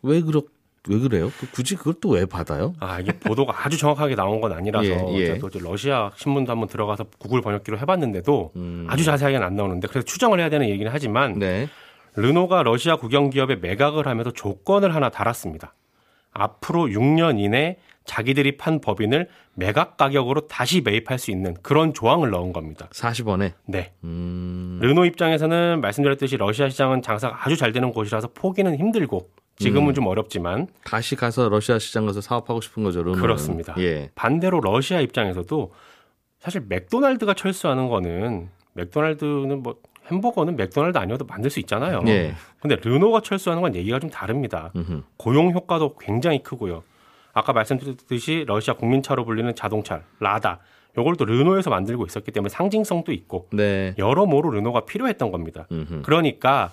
그렇 0.01 0.41
왜 0.87 0.97
그래요? 0.97 1.31
그 1.37 1.51
굳이 1.51 1.75
그걸 1.75 1.93
또왜 1.95 2.25
받아요? 2.25 2.73
아, 2.79 2.99
이게 2.99 3.11
보도가 3.11 3.65
아주 3.65 3.77
정확하게 3.77 4.15
나온 4.15 4.39
건 4.39 4.53
아니라서 4.53 4.87
예, 4.87 5.15
예. 5.15 5.37
또 5.37 5.49
이제 5.49 5.59
러시아 5.61 6.09
신문도 6.15 6.51
한번 6.51 6.69
들어가서 6.69 7.05
구글 7.19 7.41
번역기로 7.41 7.77
해봤는데도 7.79 8.53
음. 8.55 8.87
아주 8.89 9.03
자세하게는 9.03 9.45
안 9.45 9.55
나오는데 9.55 9.87
그래서 9.89 10.05
추정을 10.05 10.39
해야 10.39 10.49
되는 10.49 10.69
얘기는 10.69 10.89
하지만 10.91 11.37
네. 11.37 11.67
르노가 12.15 12.63
러시아 12.63 12.95
국영 12.95 13.29
기업에 13.29 13.57
매각을 13.57 14.07
하면서 14.07 14.31
조건을 14.31 14.95
하나 14.95 15.09
달았습니다. 15.09 15.75
앞으로 16.31 16.87
6년 16.87 17.39
이내 17.39 17.77
자기들이 18.09 18.57
판 18.57 18.81
법인을 18.81 19.27
매각 19.53 19.95
가격으로 19.95 20.47
다시 20.47 20.81
매입할 20.81 21.19
수 21.19 21.29
있는 21.29 21.53
그런 21.61 21.93
조항을 21.93 22.31
넣은 22.31 22.53
겁니다. 22.53 22.89
40원에. 22.91 23.53
네. 23.67 23.93
음. 24.03 24.79
르노 24.81 25.05
입장에서는 25.05 25.79
말씀드렸듯이 25.79 26.37
러시아 26.37 26.69
시장은 26.69 27.03
장사가 27.03 27.45
아주 27.45 27.55
잘 27.55 27.71
되는 27.71 27.91
곳이라서 27.91 28.29
포기는 28.33 28.75
힘들고 28.75 29.29
지금은 29.57 29.93
좀 29.93 30.07
어렵지만 30.07 30.67
다시 30.85 31.15
가서 31.15 31.49
러시아 31.49 31.77
시장 31.77 32.07
가서 32.07 32.19
사업하고 32.19 32.61
싶은 32.61 32.83
거죠. 32.83 33.03
르노는. 33.03 33.21
그렇습니다. 33.21 33.75
예. 33.77 34.09
반대로 34.15 34.59
러시아 34.59 35.01
입장에서도 35.01 35.71
사실 36.39 36.63
맥도날드가 36.67 37.35
철수하는 37.35 37.89
거는 37.89 38.49
맥도날드는 38.73 39.61
뭐 39.61 39.75
햄버거는 40.09 40.55
맥도날드 40.55 40.97
아니어도 40.97 41.25
만들 41.25 41.51
수 41.51 41.59
있잖아요. 41.59 42.01
예. 42.07 42.33
근데 42.59 42.75
르노가 42.75 43.21
철수하는 43.21 43.61
건 43.61 43.75
얘기가 43.75 43.99
좀 43.99 44.09
다릅니다. 44.09 44.71
음흠. 44.75 45.03
고용 45.17 45.51
효과도 45.51 45.95
굉장히 45.97 46.41
크고요. 46.41 46.81
아까 47.33 47.53
말씀드렸듯이 47.53 48.45
러시아 48.47 48.73
국민차로 48.75 49.25
불리는 49.25 49.53
자동차 49.55 50.01
라다 50.19 50.59
요걸 50.97 51.15
또 51.15 51.25
르노에서 51.25 51.69
만들고 51.69 52.05
있었기 52.05 52.31
때문에 52.31 52.49
상징성도 52.49 53.11
있고 53.11 53.47
네. 53.51 53.93
여러모로 53.97 54.49
르노가 54.49 54.85
필요했던 54.85 55.31
겁니다. 55.31 55.67
음흠. 55.71 56.01
그러니까 56.03 56.71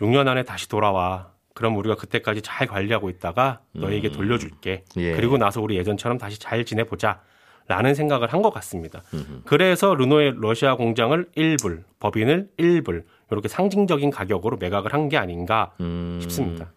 6년 0.00 0.28
안에 0.28 0.44
다시 0.44 0.68
돌아와. 0.68 1.30
그럼 1.52 1.76
우리가 1.76 1.96
그때까지 1.96 2.40
잘 2.42 2.66
관리하고 2.68 3.10
있다가 3.10 3.60
너에게 3.72 4.10
돌려줄게. 4.12 4.84
예. 4.96 5.12
그리고 5.12 5.36
나서 5.36 5.60
우리 5.60 5.76
예전처럼 5.76 6.16
다시 6.16 6.38
잘 6.38 6.64
지내보자. 6.64 7.20
라는 7.68 7.94
생각을 7.94 8.32
한 8.32 8.42
것 8.42 8.50
같습니다. 8.54 9.02
그래서 9.44 9.94
르노의 9.94 10.34
러시아 10.40 10.74
공장을 10.74 11.24
1불, 11.36 11.84
법인을 12.00 12.48
1불, 12.58 13.04
이렇게 13.30 13.46
상징적인 13.48 14.10
가격으로 14.10 14.56
매각을 14.56 14.92
한 14.92 15.08
게 15.08 15.16
아닌가 15.18 15.72
음. 15.80 16.18
싶습니다. 16.22 16.72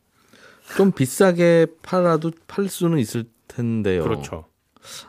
좀 0.78 0.92
비싸게 0.92 1.68
팔아도 1.82 2.32
팔 2.48 2.68
수는 2.68 2.98
있을 3.00 3.26
텐데요. 3.48 4.04
그렇죠. 4.04 4.46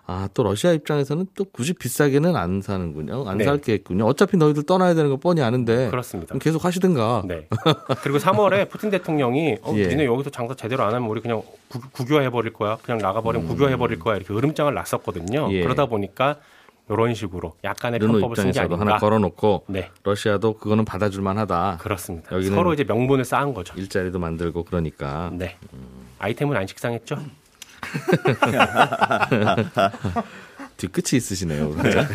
아, 0.07 0.29
또 0.35 0.43
러시아 0.45 0.73
입장에서는 0.73 1.27
또 1.35 1.45
굳이 1.45 1.73
비싸게는 1.73 2.37
안 2.37 2.61
사는군요. 2.63 3.29
안 3.29 3.39
네. 3.39 3.45
살겠군요. 3.45 4.05
어차피 4.05 4.37
너희들 4.37 4.65
떠나야 4.65 4.95
되는 4.95 5.11
거 5.11 5.17
뻔히 5.17 5.43
아는데. 5.43 5.91
그렇습니다. 5.91 6.37
계속 6.39 6.65
하시든가. 6.65 7.25
네. 7.27 7.49
그리고 8.03 8.19
3월에 8.19 8.69
푸틴 8.69 8.91
대통령이 8.91 9.59
어, 9.63 9.73
예. 9.77 9.89
니네 9.89 10.05
여기서 10.07 10.31
장사 10.31 10.55
제대로 10.55 10.85
안 10.85 10.95
하면 10.95 11.09
우리 11.09 11.21
그냥 11.21 11.43
구, 11.69 11.81
국유화해 11.91 12.31
버릴 12.31 12.53
거야. 12.53 12.79
그냥 12.83 12.99
나가버리면 12.99 13.49
국유화해 13.49 13.77
버릴 13.77 13.99
거야. 13.99 14.17
이렇게 14.17 14.33
으름장을 14.33 14.73
놨었거든요. 14.73 15.47
음. 15.47 15.53
예. 15.53 15.63
그러다 15.63 15.87
보니까 15.87 16.39
이런 16.91 17.15
식으로 17.15 17.55
약간의 17.65 17.99
편법을 17.99 18.37
쓴 18.37 18.53
게 18.53 18.61
아닌가. 18.61 18.79
하나 18.79 18.99
걸어놓고 18.99 19.65
네, 19.69 19.91
러시아도 20.03 20.55
그거는 20.59 20.85
받아줄 20.85 21.23
만하다. 21.23 21.79
그렇습니다. 21.81 22.29
여기는- 22.37 22.55
서로 22.55 22.75
이제 22.75 22.85
명분을 22.85 23.25
쌓은 23.25 23.55
거죠. 23.55 23.73
일자리도 23.77 24.19
만들고 24.19 24.65
그러니까. 24.65 25.31
네. 25.33 25.57
아이템은 26.19 26.57
안 26.57 26.67
식상했죠? 26.67 27.17
뒤끝이 30.77 31.17
있으시네요. 31.17 31.75
진짜. 31.83 32.09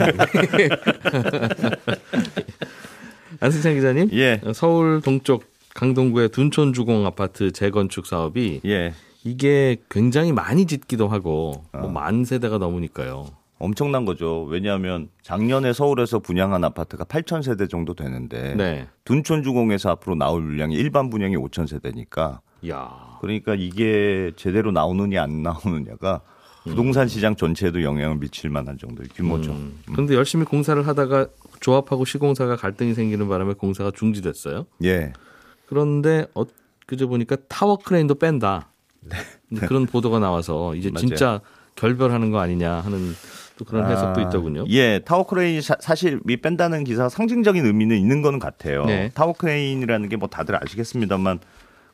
안승찬 3.39 3.75
기자님, 3.75 4.09
예, 4.13 4.41
서울 4.53 5.01
동쪽 5.01 5.45
강동구의 5.75 6.29
둔촌 6.29 6.73
주공 6.73 7.05
아파트 7.05 7.51
재건축 7.51 8.05
사업이 8.05 8.61
예. 8.65 8.93
이게 9.23 9.77
굉장히 9.89 10.31
많이 10.33 10.65
짓기도 10.65 11.07
하고 11.07 11.63
어. 11.71 11.77
뭐 11.79 11.89
만 11.91 12.25
세대가 12.25 12.57
넘으니까요. 12.57 13.27
엄청난 13.60 14.06
거죠. 14.06 14.44
왜냐하면 14.44 15.10
작년에 15.22 15.74
서울에서 15.74 16.20
분양한 16.20 16.63
아파트가 16.63 17.04
8천 17.04 17.44
세대 17.44 17.68
정도 17.68 17.94
되는데 17.94 18.56
네. 18.56 18.88
둔촌 19.04 19.44
주공에서 19.44 19.89
앞으로 19.92 20.16
나올 20.16 20.42
물량이 20.42 20.75
일반 20.75 21.10
분양이 21.10 21.36
5천 21.36 21.68
세대니까 21.68 22.39
야. 22.70 23.18
그러니까 23.22 23.56
이게 23.56 24.32
제대로 24.38 24.72
나오느냐 24.72 25.22
안 25.22 25.44
나오느냐가 25.44 26.22
부동산 26.63 27.08
시장 27.08 27.36
전체에도 27.36 27.84
영향을 27.84 28.18
미칠 28.18 28.50
만한 28.50 28.78
정도의 28.78 29.10
규모죠. 29.10 29.51
음. 29.51 29.80
그런데 29.92 30.16
열심히 30.16 30.46
공사를 30.46 30.86
하다가 30.86 31.28
조합하고 31.60 32.06
시공사가 32.06 32.56
갈등이 32.56 32.94
생기는 32.94 33.28
바람에 33.28 33.54
공사가 33.54 33.92
중지됐어요. 33.92 34.66
예. 34.84 35.13
그런데 35.66 36.25
어, 36.34 36.44
그저 36.86 37.08
보니까 37.08 37.38
타워 37.48 37.78
크레인도 37.78 38.16
뺀다. 38.16 38.72
근데 39.50 39.68
그런 39.68 39.86
보도가 39.86 40.20
나와서 40.20 40.75
이제 40.75 40.89
네. 40.89 40.94
맞아요. 40.96 41.08
진짜 41.08 41.42
결별하는 41.75 42.32
거 42.32 42.39
아니냐 42.39 42.72
하는 42.82 43.13
또 43.60 43.66
그런 43.66 43.92
해석도 43.92 44.22
아, 44.22 44.24
있더군요. 44.24 44.63
예, 44.70 45.00
타워 45.04 45.28
크레인이 45.28 45.62
사, 45.62 45.75
사실 45.82 46.22
이 46.30 46.38
뺀다는 46.38 46.86
기사가 46.86 47.10
상징적인 47.10 47.66
의미는 47.66 47.98
있는 47.98 48.22
거는 48.22 48.39
같아요. 48.39 48.86
네. 48.86 49.12
타워 49.13 49.34
크레인이라는 49.34 50.08
게 50.08 50.16
뭐 50.16 50.30
다들 50.30 50.56
아시겠습니다만 50.63 51.39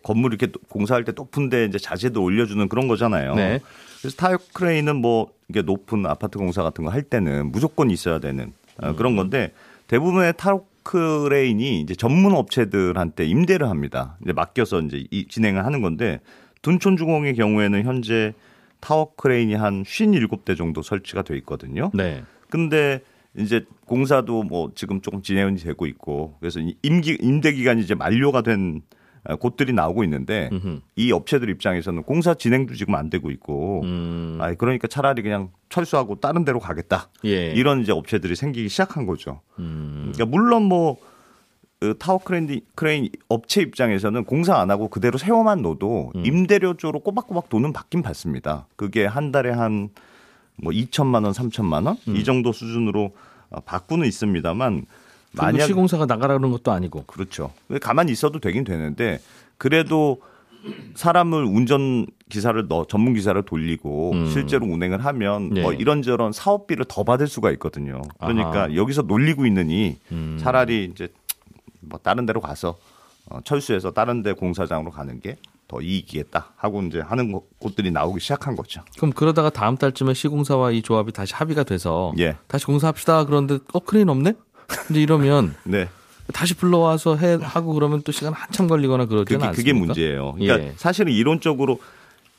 건물 0.03 0.31
이렇게 0.33 0.53
공사할 0.69 1.03
때 1.05 1.11
높은데 1.15 1.65
이제 1.65 1.79
자재도 1.79 2.21
올려주는 2.23 2.69
그런 2.69 2.87
거잖아요. 2.87 3.33
네. 3.33 3.59
그래서 3.99 4.15
타워 4.15 4.37
크레인은 4.53 4.97
뭐 4.97 5.31
이게 5.49 5.63
높은 5.63 6.05
아파트 6.05 6.37
공사 6.37 6.61
같은 6.61 6.83
거 6.85 6.91
할 6.91 7.01
때는 7.01 7.51
무조건 7.51 7.89
있어야 7.89 8.19
되는 8.19 8.53
어, 8.83 8.89
음. 8.89 8.95
그런 8.95 9.15
건데 9.15 9.51
대부분의 9.87 10.33
타워 10.37 10.65
크레인이 10.83 11.81
이제 11.81 11.95
전문 11.95 12.35
업체들한테 12.35 13.25
임대를 13.25 13.67
합니다. 13.69 14.17
이제 14.23 14.33
맡겨서 14.33 14.81
이제 14.81 15.03
이, 15.09 15.27
진행을 15.27 15.65
하는 15.65 15.81
건데 15.81 16.19
둔촌주공의 16.61 17.33
경우에는 17.35 17.83
현재 17.83 18.33
타워 18.85 19.15
크레인이 19.15 19.55
한 19.55 19.81
57대 19.81 20.55
정도 20.55 20.83
설치가 20.83 21.23
돼 21.23 21.35
있거든요. 21.37 21.89
네. 21.95 22.23
근데 22.51 23.01
이제 23.35 23.65
공사도 23.87 24.43
뭐 24.43 24.69
지금 24.75 25.01
조금 25.01 25.23
진행이 25.23 25.57
되고 25.57 25.87
있고 25.87 26.35
그래서 26.39 26.59
이 26.59 26.77
임기 26.83 27.17
임대 27.19 27.51
기간이 27.51 27.81
이제 27.81 27.95
만료가 27.95 28.43
된 28.43 28.83
어, 29.23 29.37
곳들이 29.37 29.73
나오고 29.73 30.03
있는데 30.03 30.49
음흠. 30.51 30.81
이 30.97 31.11
업체들 31.11 31.49
입장에서는 31.49 32.03
공사 32.03 32.35
진행도 32.35 32.75
지금 32.75 32.93
안 32.93 33.09
되고 33.09 33.31
있고 33.31 33.81
음. 33.85 34.37
아 34.39 34.53
그러니까 34.53 34.87
차라리 34.87 35.23
그냥 35.23 35.49
철수하고 35.69 36.19
다른 36.19 36.45
데로 36.45 36.59
가겠다 36.59 37.09
예. 37.25 37.53
이런 37.53 37.81
이제 37.81 37.91
업체들이 37.91 38.35
생기기 38.35 38.69
시작한 38.69 39.07
거죠. 39.07 39.41
음. 39.57 40.11
그러니까 40.13 40.25
물론 40.27 40.65
뭐그 40.65 41.01
타워 41.99 42.19
크레인, 42.19 42.61
크레인 42.73 43.09
업체 43.29 43.61
입장에서는 43.61 44.23
공사 44.23 44.57
안 44.57 44.71
하고 44.71 44.87
그대로 44.87 45.17
세워만 45.17 45.61
놔도 45.61 46.13
음. 46.15 46.25
임대료 46.25 46.75
쪽으로 46.75 46.99
꼬박꼬박 46.99 47.49
돈은 47.49 47.73
받긴 47.73 48.01
받습니다. 48.01 48.67
그게 48.75 49.05
한 49.05 49.31
달에 49.31 49.51
한 49.51 49.89
뭐 50.57 50.71
2천만 50.71 51.23
원, 51.23 51.31
3천만 51.31 51.85
원이 52.07 52.23
정도 52.23 52.51
수준으로 52.51 53.13
어, 53.49 53.59
받고는 53.61 54.07
있습니다만 54.07 54.85
만약 55.33 55.51
만약 55.51 55.65
시공사가 55.67 56.05
나가라는 56.05 56.49
것도 56.51 56.71
아니고. 56.71 57.03
그렇죠. 57.05 57.51
가만히 57.81 58.11
있어도 58.11 58.39
되긴 58.39 58.63
되는데 58.63 59.19
그래도 59.57 60.21
사람을 60.95 61.43
운전 61.43 62.07
기사를 62.29 62.67
넣 62.67 62.87
전문 62.87 63.13
기사를 63.13 63.39
돌리고 63.43 64.13
음. 64.13 64.29
실제로 64.31 64.65
운행을 64.65 65.03
하면 65.05 65.49
네. 65.49 65.61
뭐 65.61 65.73
이런저런 65.73 66.31
사업비를 66.31 66.85
더 66.87 67.03
받을 67.03 67.27
수가 67.27 67.51
있거든요. 67.51 68.01
그러니까 68.19 68.63
아하. 68.63 68.75
여기서 68.75 69.03
놀리고 69.03 69.45
있느니 69.45 69.99
음. 70.11 70.37
차라리 70.39 70.89
이제 70.91 71.09
뭐 71.87 71.99
다른 72.01 72.25
데로 72.25 72.41
가서 72.41 72.77
어, 73.29 73.39
철수해서 73.43 73.91
다른 73.91 74.21
데 74.23 74.33
공사장으로 74.33 74.91
가는 74.91 75.19
게 75.19 75.37
더 75.67 75.81
이익이겠다 75.81 76.51
하고 76.57 76.83
이제 76.83 76.99
하는 76.99 77.31
곳- 77.31 77.49
곳들이 77.57 77.89
나오기 77.89 78.19
시작한 78.19 78.55
거죠. 78.55 78.83
그럼 78.97 79.11
그러다가 79.11 79.49
다음 79.49 79.77
달쯤에 79.77 80.13
시공사와 80.13 80.69
이 80.69 80.83
조합이 80.83 81.11
다시 81.11 81.33
합의가 81.33 81.63
돼서 81.63 82.13
예. 82.19 82.37
다시 82.47 82.67
공사합시다. 82.67 83.25
그런데 83.25 83.57
어 83.73 83.79
크레인 83.79 84.09
없네? 84.09 84.33
이제 84.91 85.01
이러면 85.01 85.55
네. 85.65 85.89
다시 86.35 86.53
불러와서 86.53 87.15
해 87.17 87.39
하고 87.41 87.73
그러면 87.73 88.03
또 88.03 88.11
시간 88.11 88.31
한참 88.33 88.67
걸리거나 88.67 89.05
그러지는 89.07 89.39
그게, 89.39 89.47
않습니까? 89.47 89.55
그게 89.55 89.73
문제예요. 89.73 90.33
그러니까 90.33 90.59
예. 90.67 90.73
사실은 90.77 91.11
이론적으로 91.11 91.79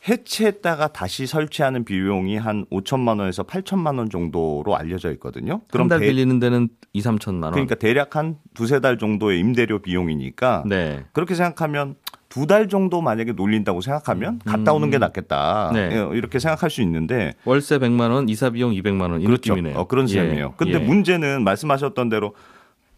해체했다가 0.09 0.89
다시 0.89 1.27
설치하는 1.27 1.85
비용이 1.85 2.37
한 2.37 2.65
5천만 2.71 3.19
원에서 3.19 3.43
8천만 3.43 3.99
원 3.99 4.09
정도로 4.09 4.77
알려져 4.77 5.11
있거든요. 5.13 5.63
한달 5.73 6.01
대- 6.01 6.07
빌리는 6.07 6.39
데는 6.39 6.69
2, 6.93 7.01
3천만 7.03 7.45
원. 7.45 7.53
그러니까 7.53 7.75
대략 7.75 8.17
한 8.17 8.37
두세 8.55 8.81
달 8.81 8.99
정도의 8.99 9.41
임대료 9.41 9.81
비용이니까 9.81 10.65
네. 10.67 11.05
그렇게 11.13 11.35
생각하면 11.35 11.97
두 12.29 12.47
달 12.47 12.69
정도 12.69 13.01
만약에 13.01 13.33
놀린다고 13.33 13.81
생각하면 13.81 14.41
갔다 14.45 14.75
오는 14.75 14.91
게 14.91 14.99
낫겠다. 14.99 15.71
네. 15.73 15.89
예, 15.93 16.17
이렇게 16.17 16.39
생각할 16.39 16.69
수 16.69 16.83
있는데 16.83 17.33
월세 17.47 17.79
100만 17.79 18.11
원, 18.11 18.29
이사 18.29 18.51
비용 18.51 18.73
200만 18.73 19.11
원이 19.11 19.25
그렇죠. 19.25 19.55
느낌이네요. 19.55 19.79
어, 19.81 19.87
그런 19.87 20.07
예. 20.11 20.13
셈이에요. 20.13 20.53
근데 20.59 20.75
예. 20.75 20.79
문제는 20.79 21.45
말씀하셨던 21.45 22.11
대로 22.11 22.35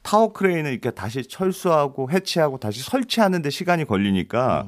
타워 0.02 0.32
크레인을 0.32 0.72
이렇게 0.72 0.90
다시 0.90 1.22
철수하고 1.22 2.10
해체하고 2.10 2.58
다시 2.58 2.82
설치하는데 2.82 3.48
시간이 3.50 3.84
걸리니까 3.84 4.66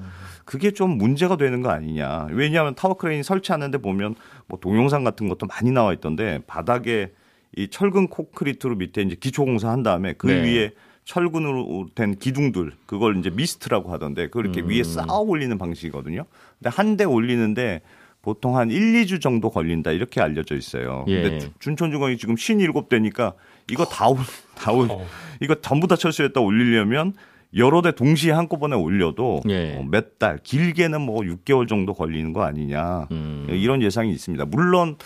그게 0.51 0.73
좀 0.73 0.99
문제가 0.99 1.37
되는 1.37 1.63
거 1.63 1.71
아니냐. 1.71 2.27
왜냐하면 2.33 2.75
타워 2.75 2.95
크레인 2.95 3.23
설치하는데 3.23 3.79
보면 3.79 4.17
뭐 4.49 4.59
동영상 4.59 5.05
같은 5.05 5.29
것도 5.29 5.47
많이 5.47 5.71
나와 5.71 5.93
있던데 5.93 6.41
바닥에 6.49 7.13
이 7.57 7.69
철근 7.69 8.09
콘크리트로 8.09 8.75
밑에 8.75 9.03
이제 9.03 9.15
기초 9.15 9.45
공사 9.45 9.71
한 9.71 9.85
다음에 9.85 10.13
그 10.15 10.27
네. 10.27 10.43
위에 10.43 10.71
철근으로 11.05 11.87
된 11.95 12.17
기둥들 12.17 12.73
그걸 12.87 13.17
이제 13.19 13.31
미스트라고 13.31 13.93
하던데 13.93 14.27
그걸 14.27 14.47
이렇게 14.47 14.63
위에 14.63 14.83
쌓아 14.83 15.19
올리는 15.21 15.57
방식이거든요. 15.57 16.25
근데 16.59 16.69
한 16.75 16.97
대 16.97 17.05
올리는데 17.05 17.83
보통 18.21 18.57
한 18.59 18.73
1, 18.73 19.05
2주 19.05 19.21
정도 19.21 19.51
걸린다 19.51 19.93
이렇게 19.93 20.21
알려져 20.21 20.57
있어요. 20.57 21.05
예. 21.07 21.23
근데 21.23 21.39
주- 21.39 21.51
준천주공이 21.61 22.19
지금 22.19 22.35
57대니까 22.35 23.35
이거 23.71 23.85
다 23.85 24.09
올, 24.09 24.19
다 24.57 24.73
올, 24.73 24.89
어. 24.91 25.07
이거 25.41 25.55
전부 25.61 25.87
다 25.87 25.95
철수했다 25.95 26.41
올리려면 26.41 27.15
여러 27.57 27.83
대 27.83 27.93
동시에 27.93 28.33
한꺼번에 28.33 28.77
올려도 28.77 29.41
예. 29.49 29.77
어, 29.77 29.85
몇 29.91 30.19
달, 30.19 30.39
길게는 30.43 31.01
뭐 31.01 31.21
6개월 31.23 31.67
정도 31.69 31.95
걸리는 31.95 32.33
거 32.33 32.43
아니냐. 32.45 33.09
음. 33.11 33.47
이런 33.51 33.83
예상이 33.83 34.13
있습니다. 34.13 34.45
물론 34.47 34.97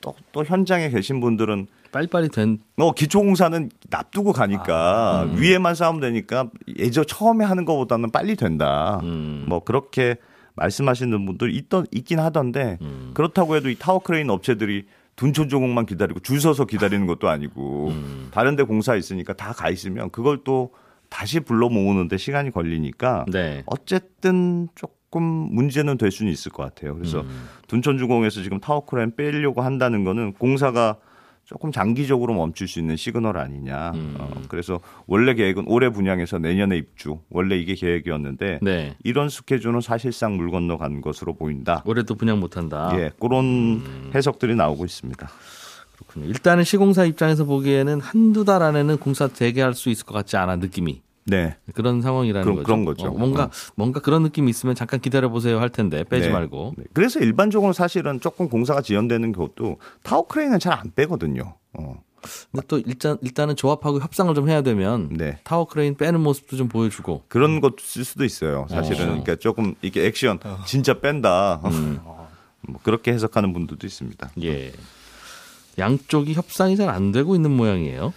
또, 0.00 0.14
또 0.30 0.44
현장에 0.44 0.90
계신 0.90 1.20
분들은 1.20 1.66
빨리빨리 1.90 2.28
된 2.28 2.58
어, 2.76 2.92
기초공사는 2.92 3.70
놔두고 3.90 4.32
가니까 4.32 5.24
음. 5.24 5.40
위에만 5.40 5.74
싸우면 5.74 6.00
되니까 6.00 6.50
예전 6.78 7.04
처음에 7.06 7.44
하는 7.44 7.64
것보다는 7.64 8.10
빨리 8.12 8.36
된다. 8.36 9.00
음. 9.02 9.46
뭐 9.48 9.64
그렇게 9.64 10.16
말씀하시는 10.54 11.24
분들 11.26 11.52
있던 11.54 11.86
있긴 11.90 12.20
하던데 12.20 12.78
음. 12.82 13.10
그렇다고 13.14 13.56
해도 13.56 13.70
이 13.70 13.76
타워 13.76 14.00
크레인 14.00 14.28
업체들이 14.30 14.86
둔촌주공만 15.16 15.86
기다리고 15.86 16.20
줄 16.20 16.40
서서 16.40 16.64
기다리는 16.64 17.06
것도 17.06 17.28
아니고 17.28 17.88
음. 17.88 18.28
다른데 18.32 18.64
공사 18.64 18.94
있으니까 18.94 19.32
다 19.32 19.52
가 19.52 19.68
있으면 19.70 20.10
그걸 20.10 20.40
또 20.44 20.70
다시 21.08 21.40
불러 21.40 21.68
모으는데 21.68 22.16
시간이 22.16 22.50
걸리니까 22.50 23.24
네. 23.30 23.62
어쨌든 23.66 24.68
조금 24.74 25.22
문제는 25.22 25.98
될 25.98 26.10
수는 26.10 26.30
있을 26.32 26.52
것 26.52 26.62
같아요. 26.62 26.94
그래서 26.94 27.20
음. 27.22 27.48
둔촌주공에서 27.68 28.42
지금 28.42 28.60
타워크레인 28.60 29.14
빼려고 29.16 29.62
한다는 29.62 30.04
거는 30.04 30.34
공사가 30.34 30.98
조금 31.48 31.72
장기적으로 31.72 32.34
멈출 32.34 32.68
수 32.68 32.78
있는 32.78 32.96
시그널 32.96 33.38
아니냐. 33.38 33.92
음. 33.94 34.16
어, 34.18 34.42
그래서 34.48 34.80
원래 35.06 35.32
계획은 35.32 35.64
올해 35.66 35.88
분양해서 35.88 36.38
내년에 36.38 36.76
입주. 36.76 37.20
원래 37.30 37.56
이게 37.56 37.74
계획이었는데 37.74 38.58
네. 38.60 38.94
이런 39.02 39.30
스케줄은 39.30 39.80
사실상 39.80 40.36
물 40.36 40.50
건너간 40.50 41.00
것으로 41.00 41.32
보인다. 41.32 41.82
올해도 41.86 42.16
분양 42.16 42.38
못한다. 42.38 42.90
예, 42.96 43.12
그런 43.18 44.10
해석들이 44.14 44.56
나오고 44.56 44.84
있습니다. 44.84 45.26
그렇군요. 46.08 46.26
일단은 46.26 46.64
시공사 46.64 47.04
입장에서 47.04 47.44
보기에는 47.44 48.00
한두 48.00 48.44
달 48.44 48.62
안에는 48.62 48.98
공사 48.98 49.28
재개할 49.28 49.74
수 49.74 49.90
있을 49.90 50.04
것 50.06 50.14
같지 50.14 50.36
않아 50.36 50.56
느낌이 50.56 51.02
네. 51.26 51.56
그런 51.74 52.00
상황이라는 52.00 52.42
그런- 52.42 52.56
거죠. 52.56 52.64
그런 52.64 52.84
거죠. 52.84 53.06
어, 53.08 53.10
뭔가 53.10 53.44
어. 53.44 53.50
뭔가 53.76 54.00
그런 54.00 54.22
느낌이 54.22 54.48
있으면 54.50 54.74
잠깐 54.74 54.98
기다려 55.00 55.28
보세요 55.28 55.60
할 55.60 55.68
텐데 55.68 56.02
빼지 56.04 56.28
네. 56.28 56.32
말고. 56.32 56.74
네. 56.78 56.84
그래서 56.94 57.20
일반적으로 57.20 57.72
사실은 57.74 58.20
조금 58.20 58.48
공사가 58.48 58.80
지연되는 58.80 59.32
것도 59.32 59.76
타워 60.02 60.26
크레인은 60.26 60.58
잘 60.58 60.72
안 60.72 60.90
빼거든요. 60.94 61.54
어. 61.74 62.02
근데 62.50 62.66
또 62.66 62.78
일단 62.78 63.16
일단은 63.22 63.54
조합하고 63.56 64.00
협상을 64.00 64.34
좀 64.34 64.48
해야 64.48 64.62
되면 64.62 65.08
네. 65.10 65.38
타워 65.44 65.66
크레인 65.66 65.96
빼는 65.96 66.20
모습도 66.20 66.56
좀 66.56 66.68
보여주고. 66.68 67.24
그런 67.28 67.60
것도 67.60 67.76
쓸 67.80 68.04
수도 68.04 68.24
있어요. 68.24 68.66
사실은 68.70 69.00
어. 69.02 69.06
그러니까 69.10 69.36
조금 69.36 69.74
이게 69.82 70.04
액션 70.06 70.38
진짜 70.66 70.94
뺀다. 70.94 71.60
뭐 72.68 72.80
그렇게 72.82 73.12
해석하는 73.12 73.52
분들도 73.52 73.86
있습니다. 73.86 74.30
예. 74.42 74.72
양쪽이 75.78 76.34
협상이 76.34 76.76
잘 76.76 76.88
안 76.88 77.12
되고 77.12 77.34
있는 77.34 77.50
모양이에요. 77.50 78.12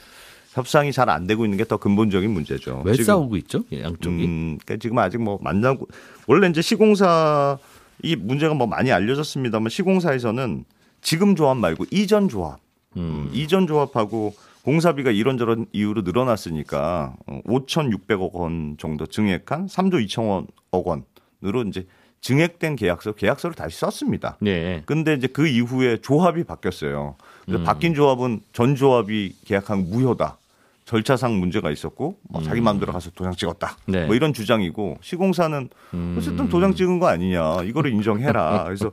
협상이 0.53 0.91
잘 0.91 1.09
안 1.09 1.27
되고 1.27 1.45
있는 1.45 1.57
게 1.57 1.63
더 1.65 1.77
근본적인 1.77 2.29
문제죠. 2.29 2.81
왜 2.85 2.93
지금, 2.93 3.05
싸우고 3.05 3.37
있죠? 3.37 3.63
예, 3.71 3.81
양쪽이. 3.83 4.25
음, 4.25 4.57
그러니까 4.63 4.77
지금 4.81 4.97
아직 4.99 5.19
뭐 5.21 5.39
만나고 5.41 5.87
원래 6.27 6.47
이제 6.49 6.61
시공사 6.61 7.57
이 8.03 8.15
문제가 8.15 8.53
뭐 8.53 8.67
많이 8.67 8.91
알려졌습니다만 8.91 9.69
시공사에서는 9.69 10.65
지금 11.01 11.35
조합 11.35 11.57
말고 11.57 11.85
이전 11.91 12.27
조합, 12.29 12.59
음, 12.97 13.29
이전 13.33 13.65
조합하고 13.67 14.33
공사비가 14.63 15.11
이런저런 15.11 15.65
이유로 15.71 16.01
늘어났으니까 16.03 17.15
어, 17.27 17.39
5,600억 17.45 18.33
원 18.33 18.75
정도 18.77 19.05
증액한 19.05 19.67
3조 19.67 20.05
2천억 20.05 20.47
원으로 20.71 21.67
이제 21.69 21.87
증액된 22.21 22.75
계약서 22.75 23.13
계약서를 23.13 23.55
다시 23.55 23.79
썼습니다. 23.79 24.37
예. 24.45 24.83
근데 24.85 25.15
이제 25.15 25.27
그 25.27 25.47
이후에 25.47 25.97
조합이 25.97 26.43
바뀌었어요. 26.43 27.15
그래서 27.45 27.59
음. 27.59 27.63
바뀐 27.65 27.93
조합은 27.95 28.41
전 28.53 28.75
조합이 28.75 29.35
계약한 29.45 29.89
무효다. 29.89 30.37
절차상 30.85 31.39
문제가 31.39 31.71
있었고 31.71 32.17
뭐 32.23 32.41
자기 32.43 32.59
마음대로 32.59 32.91
가서 32.91 33.11
도장 33.11 33.33
찍었다. 33.33 33.77
음. 33.87 33.91
네. 33.91 34.01
음. 34.03 34.07
뭐 34.07 34.15
이런 34.15 34.33
주장이고 34.33 34.97
시공사는 35.01 35.69
어쨌든 36.17 36.49
도장 36.49 36.75
찍은 36.75 36.99
거 36.99 37.07
아니냐. 37.07 37.63
이거를 37.63 37.91
인정해라. 37.91 38.65
그래서 38.65 38.91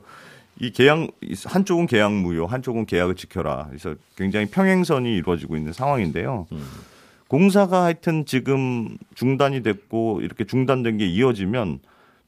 이 0.59 0.71
계약 0.71 1.07
한쪽은 1.45 1.87
계약 1.87 2.13
무효, 2.13 2.45
한쪽은 2.45 2.85
계약을 2.85 3.15
지켜라. 3.15 3.65
그래서 3.69 3.95
굉장히 4.15 4.47
평행선이 4.47 5.13
이루어지고 5.17 5.55
있는 5.55 5.71
상황인데요. 5.71 6.47
음. 6.51 6.67
공사가 7.27 7.83
하여튼 7.83 8.25
지금 8.25 8.97
중단이 9.13 9.61
됐고 9.61 10.21
이렇게 10.21 10.45
중단된 10.45 10.97
게 10.97 11.05
이어지면 11.05 11.79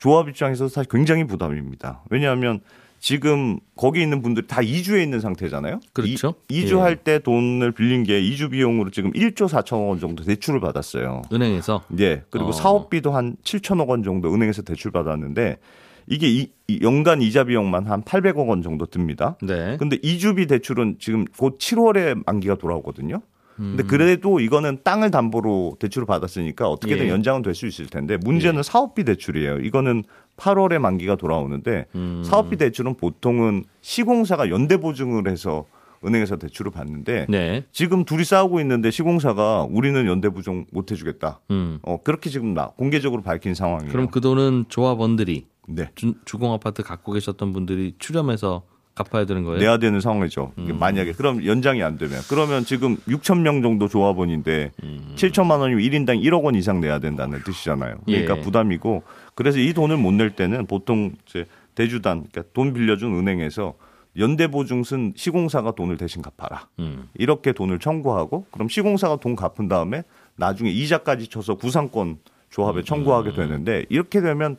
조합 0.02 0.28
입장에서 0.28 0.68
사실 0.68 0.90
굉장히 0.90 1.26
부담입니다. 1.26 2.02
왜냐하면 2.10 2.60
지금 3.00 3.60
거기 3.76 4.02
있는 4.02 4.24
분들이 4.24 4.48
다 4.48 4.62
이주해 4.62 5.02
있는 5.04 5.20
상태잖아요. 5.20 5.80
그렇죠. 5.94 6.34
이, 6.50 6.66
주할 6.66 6.92
예. 6.92 7.04
때 7.04 7.20
돈을 7.20 7.72
빌린 7.72 8.04
게 8.04 8.20
이주 8.20 8.50
비용으로 8.50 8.90
지금 8.90 9.12
1조 9.14 9.48
4천억 9.48 9.90
원 9.90 10.00
정도 10.00 10.24
대출을 10.24 10.60
받았어요. 10.60 11.22
은행에서 11.32 11.84
예. 12.00 12.24
그리고 12.32 12.50
어. 12.50 12.52
사업비도 12.52 13.12
한 13.12 13.38
7천억 13.44 13.90
원 13.90 14.02
정도 14.02 14.34
은행에서 14.34 14.64
대출 14.64 14.90
받았는데 14.92 15.60
이게 16.08 16.28
이, 16.28 16.52
이 16.68 16.80
연간 16.82 17.22
이자 17.22 17.44
비용만 17.44 17.86
한 17.86 18.02
800억 18.02 18.48
원 18.48 18.64
정도 18.64 18.88
듭니다. 18.88 19.38
네. 19.44 19.78
근데 19.78 20.00
이주비 20.02 20.48
대출은 20.48 20.98
지금 21.00 21.26
곧 21.38 21.60
7월에 21.60 22.24
만기가 22.26 22.56
돌아오거든요. 22.56 23.22
음. 23.62 23.76
근데 23.78 23.84
그래도 23.84 24.40
이거는 24.40 24.80
땅을 24.84 25.12
담보로 25.12 25.78
대출을 25.80 26.06
받았으니까 26.06 26.68
어떻게든 26.68 27.06
예. 27.06 27.10
연장은 27.10 27.44
될 27.44 27.52
수 27.54 27.68
있을 27.68 27.86
텐데 27.86 28.18
문제는 28.18 28.64
사업비 28.64 29.04
대출이에요. 29.04 29.60
이거는 29.60 30.04
8월에 30.38 30.80
만기가 30.80 31.16
돌아오는데 31.18 31.86
음. 31.96 32.24
사업비 32.26 32.58
대출은 32.58 32.96
보통은 32.96 33.66
시공사가 33.82 34.50
연대 34.50 34.78
보증을 34.78 35.28
해서 35.30 35.66
은행에서 36.04 36.38
대출을 36.38 36.72
받는데 36.72 37.28
네. 37.30 37.64
지금 37.72 38.06
둘이 38.06 38.24
싸우고 38.24 38.60
있는데 38.62 38.90
시공사가 38.90 39.68
우리는 39.70 40.08
연대 40.08 40.30
보증 40.30 40.66
못 40.72 40.90
해주겠다. 40.92 41.42
음. 41.52 41.78
어 41.84 42.02
그렇게 42.02 42.30
지금 42.32 42.56
나 42.56 42.70
공개적으로 42.70 43.22
밝힌 43.22 43.54
상황이에요. 43.54 43.92
그럼 43.92 44.08
그 44.08 44.20
돈은 44.22 44.66
조합원들이 44.70 45.46
네. 45.68 45.90
주, 45.94 46.16
주공 46.26 46.54
아파트 46.54 46.82
갖고 46.82 47.12
계셨던 47.12 47.54
분들이 47.54 47.94
출연해서 48.00 48.64
갚아야 48.96 49.26
되는 49.26 49.44
거예요. 49.44 49.60
내야 49.60 49.78
되는 49.78 50.00
상황이죠. 50.02 50.52
이게 50.58 50.74
만약에 50.74 51.14
그럼 51.14 51.46
연장이 51.46 51.82
안 51.82 51.98
되면 51.98 52.20
그러면 52.30 52.66
지금 52.66 52.98
6천 53.08 53.40
명 53.40 53.62
정도 53.62 53.88
조합원인데 53.88 54.72
7천만 55.16 55.60
원이면 55.60 55.82
1인당 55.84 56.22
1억 56.24 56.44
원 56.44 56.56
이상 56.56 56.82
내야 56.82 57.00
된다는 57.00 57.42
뜻이잖아요. 57.44 57.96
그러니까 58.06 58.38
예. 58.38 58.42
부담이고 58.42 59.04
그래서 59.36 59.60
이 59.60 59.74
돈을 59.74 59.98
못 59.98 60.12
낼 60.14 60.32
때는 60.36 60.66
보통 60.68 61.14
이제 61.26 61.46
대주단 61.76 62.26
그러니까 62.32 62.44
돈 62.54 62.74
빌려준 62.74 63.18
은행에서 63.18 63.74
연대 64.18 64.48
보증 64.48 64.84
쓴 64.84 65.14
시공사가 65.16 65.72
돈을 65.72 65.96
대신 65.96 66.22
갚아라. 66.22 66.68
음. 66.80 67.08
이렇게 67.14 67.54
돈을 67.54 67.80
청구하고 67.80 68.46
그럼 68.52 68.68
시공사가 68.68 69.16
돈 69.16 69.38
갚은 69.38 69.70
다음에 69.70 70.04
나중에 70.36 70.70
이자까지 70.70 71.28
쳐서 71.28 71.56
구상권 71.56 72.18
조합에 72.50 72.84
청구하게 72.84 73.32
되는데 73.34 73.86
이렇게 73.88 74.20
되면 74.20 74.58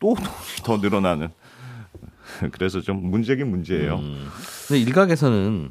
또 0.00 0.14
돈이 0.16 0.26
더 0.64 0.76
늘어나는 0.78 1.28
그래서 2.52 2.80
좀 2.80 3.10
문제긴 3.10 3.48
문제예요. 3.50 4.00
근데 4.66 4.80
일각에서는 4.80 5.70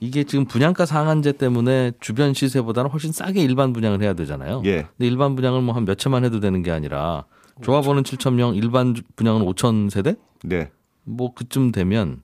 이게 0.00 0.24
지금 0.24 0.44
분양가 0.44 0.86
상한제 0.86 1.32
때문에 1.32 1.92
주변 2.00 2.34
시세보다는 2.34 2.90
훨씬 2.90 3.12
싸게 3.12 3.42
일반 3.42 3.72
분양을 3.72 4.02
해야 4.02 4.12
되잖아요. 4.14 4.62
예. 4.64 4.82
근데 4.96 5.06
일반 5.06 5.34
분양을 5.36 5.62
뭐 5.62 5.74
한 5.74 5.84
몇 5.84 5.98
천만 5.98 6.24
해도 6.24 6.40
되는 6.40 6.62
게 6.62 6.70
아니라 6.70 7.24
조합원은 7.62 8.02
7천 8.02 8.34
명, 8.34 8.54
일반 8.56 8.94
분양은 9.16 9.42
5천 9.46 9.90
세대? 9.90 10.16
네. 10.42 10.70
뭐 11.04 11.32
그쯤 11.34 11.70
되면 11.72 12.22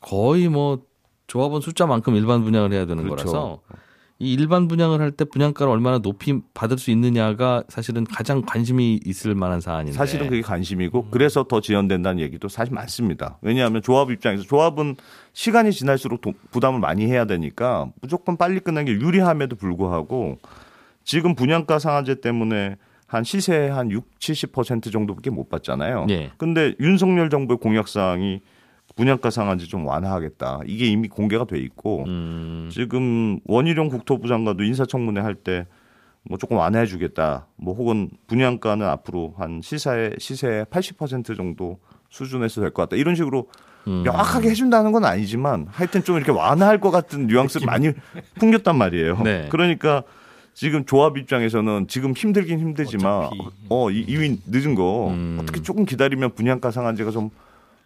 거의 0.00 0.48
뭐 0.48 0.82
조합원 1.26 1.60
숫자만큼 1.60 2.14
일반 2.16 2.42
분양을 2.42 2.72
해야 2.72 2.86
되는 2.86 3.04
그렇죠. 3.04 3.26
거라서 3.26 3.60
이 4.20 4.32
일반 4.32 4.68
분양을 4.68 5.00
할 5.00 5.10
때 5.10 5.24
분양가를 5.24 5.70
얼마나 5.72 5.98
높이 5.98 6.38
받을 6.54 6.78
수 6.78 6.90
있느냐가 6.92 7.64
사실은 7.68 8.04
가장 8.04 8.42
관심이 8.42 9.00
있을 9.04 9.34
만한 9.34 9.60
사안인데. 9.60 9.92
사실은 9.96 10.28
그게 10.28 10.40
관심이고 10.40 11.08
그래서 11.10 11.44
더 11.44 11.60
지연된다는 11.60 12.20
얘기도 12.22 12.48
사실 12.48 12.72
많습니다. 12.74 13.38
왜냐하면 13.42 13.82
조합 13.82 14.10
입장에서 14.12 14.44
조합은 14.44 14.96
시간이 15.32 15.72
지날수록 15.72 16.20
도- 16.20 16.32
부담을 16.52 16.78
많이 16.80 17.06
해야 17.06 17.24
되니까 17.24 17.88
무조건 18.00 18.36
빨리 18.36 18.60
끝나는 18.60 18.86
게 18.86 18.92
유리함에도 19.04 19.56
불구하고 19.56 20.38
지금 21.02 21.34
분양가 21.34 21.78
상한제 21.80 22.20
때문에 22.20 22.76
한 23.06 23.24
시세 23.24 23.68
한 23.68 23.90
6, 23.90 24.18
70% 24.18 24.90
정도밖에 24.92 25.30
못 25.30 25.48
받잖아요. 25.48 26.06
예. 26.10 26.30
근데 26.36 26.74
윤석열 26.80 27.30
정부의 27.30 27.58
공약 27.58 27.88
사항이 27.88 28.40
분양가 28.96 29.30
상한제 29.30 29.66
좀 29.66 29.86
완화하겠다. 29.86 30.60
이게 30.66 30.86
이미 30.86 31.08
공개가 31.08 31.44
돼 31.44 31.58
있고 31.58 32.04
음, 32.06 32.68
지금 32.72 33.40
원희룡 33.44 33.88
국토부 33.88 34.28
장관도 34.28 34.62
인사청문회 34.64 35.20
할 35.20 35.34
때 35.34 35.66
뭐 36.26 36.38
조금 36.38 36.56
완화해 36.56 36.86
주겠다. 36.86 37.48
뭐 37.56 37.74
혹은 37.74 38.08
분양가는 38.28 38.86
앞으로 38.86 39.34
한 39.36 39.60
시세의 39.62 40.12
시세의 40.18 40.64
80% 40.66 41.36
정도 41.36 41.78
수준에서 42.08 42.62
될 42.62 42.70
것 42.70 42.80
같다. 42.84 42.96
이런 42.96 43.14
식으로 43.14 43.48
음. 43.88 44.04
명확하게 44.06 44.48
해준다는 44.48 44.90
건 44.92 45.04
아니지만 45.04 45.66
하여튼 45.70 46.02
좀 46.02 46.16
이렇게 46.16 46.32
완화할 46.32 46.80
것 46.80 46.90
같은 46.90 47.26
뉘앙스를 47.26 47.66
많이 47.66 47.92
풍겼단 48.38 48.78
말이에요. 48.78 49.20
네. 49.22 49.48
그러니까 49.50 50.02
지금 50.54 50.86
조합 50.86 51.18
입장에서는 51.18 51.88
지금 51.88 52.14
힘들긴 52.14 52.58
힘들지만 52.58 53.24
어차피. 53.26 53.38
어 53.68 53.90
이- 53.90 54.06
이미 54.08 54.38
늦은 54.46 54.74
거 54.76 55.08
음. 55.10 55.36
어떻게 55.42 55.60
조금 55.60 55.84
기다리면 55.84 56.34
분양가 56.36 56.70
상한제가 56.70 57.10
좀 57.10 57.28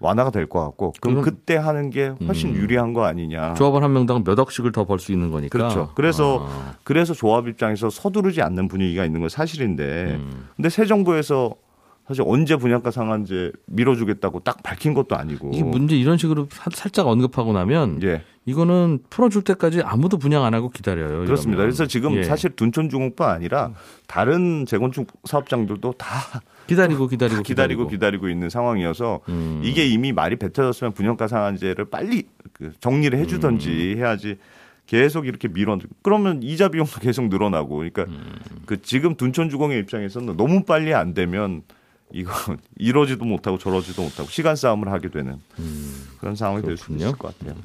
완화가 0.01 0.31
될 0.31 0.49
것 0.49 0.61
같고 0.65 0.93
그럼 1.01 1.23
그때 1.23 1.57
하는 1.57 1.91
게 1.91 2.13
훨씬 2.27 2.51
음. 2.51 2.55
유리한 2.57 2.93
거 2.93 3.05
아니냐. 3.05 3.55
조합원 3.55 3.83
한 3.83 3.93
명당 3.93 4.23
몇 4.25 4.39
억씩을 4.39 4.73
더 4.73 4.85
벌 4.85 4.99
수 5.01 5.13
있는 5.13 5.31
거니까. 5.31 5.57
그렇죠. 5.59 5.91
그래서 5.95 6.47
아, 6.49 6.75
그래서 6.85 7.15
조합 7.15 7.49
입장에서 7.49 7.91
서두르지 7.91 8.41
않는 8.43 8.69
분위기가 8.69 9.05
있는 9.05 9.21
건 9.21 9.29
사실인데 9.29 10.17
음. 10.21 10.49
근데 10.57 10.69
새 10.69 10.87
정부에서 10.87 11.55
사실 12.09 12.25
언제 12.27 12.57
분양가 12.57 12.91
상한제 12.91 13.53
밀어주겠다고 13.67 14.41
딱 14.41 14.63
밝힌 14.63 14.95
것도 14.95 15.15
아니고 15.15 15.51
이게 15.53 15.63
문제 15.63 15.95
이런 15.95 16.17
식으로 16.17 16.49
사- 16.51 16.71
살짝 16.73 17.07
언급하고 17.07 17.53
나면 17.53 18.03
예 18.03 18.23
이거는 18.47 19.01
풀어줄 19.11 19.43
때까지 19.43 19.83
아무도 19.83 20.17
분양 20.17 20.43
안 20.45 20.55
하고 20.55 20.71
기다려요. 20.71 21.27
그렇습니다. 21.27 21.59
이러면. 21.59 21.67
그래서 21.67 21.87
지금 21.87 22.15
예. 22.15 22.23
사실 22.23 22.49
둔촌중공뿐 22.57 23.27
아니라 23.29 23.73
다른 24.07 24.65
재건축 24.65 25.09
사업장들도 25.25 25.93
다 25.99 26.07
기다리고 26.67 27.09
기다리고 27.09 27.43
기다리고 27.43 27.89
기다리고 27.89 28.31
있는 28.31 28.49
상황이어서 28.49 29.21
음. 29.29 29.61
이게 29.63 29.87
이미 29.87 30.13
말이 30.13 30.37
뱉어졌으면 30.37 30.95
분양가 30.95 31.29
상한제를 31.29 31.85
빨리 31.91 32.27
그 32.55 32.73
정리를 32.81 33.19
해주던지 33.19 33.69
음. 33.97 33.99
해야지 33.99 34.39
계속 34.87 35.27
이렇게 35.27 35.49
밀어 35.49 35.79
그러면 36.03 36.43
이자 36.43 36.71
비용도 36.71 37.01
계속 37.01 37.29
늘어나고 37.29 37.77
그러니까 37.77 38.05
음. 38.05 38.37
그 38.65 38.81
지금 38.81 39.15
둔촌주공의 39.15 39.79
입장에서는 39.81 40.39
너무 40.39 40.65
빨리 40.65 40.95
안 40.95 41.13
되면 41.13 41.61
이거 42.13 42.33
이러지도 42.79 43.25
못하고 43.25 43.59
저러지도 43.59 44.03
못하고 44.03 44.29
시간 44.31 44.57
싸움을 44.57 44.89
하게 44.91 45.11
되는 45.11 45.41
그런 46.21 46.35
상황이 46.37 46.63
될수 46.63 46.93
음. 46.93 46.97
있을 46.97 47.13
것 47.13 47.39
같아요. 47.39 47.57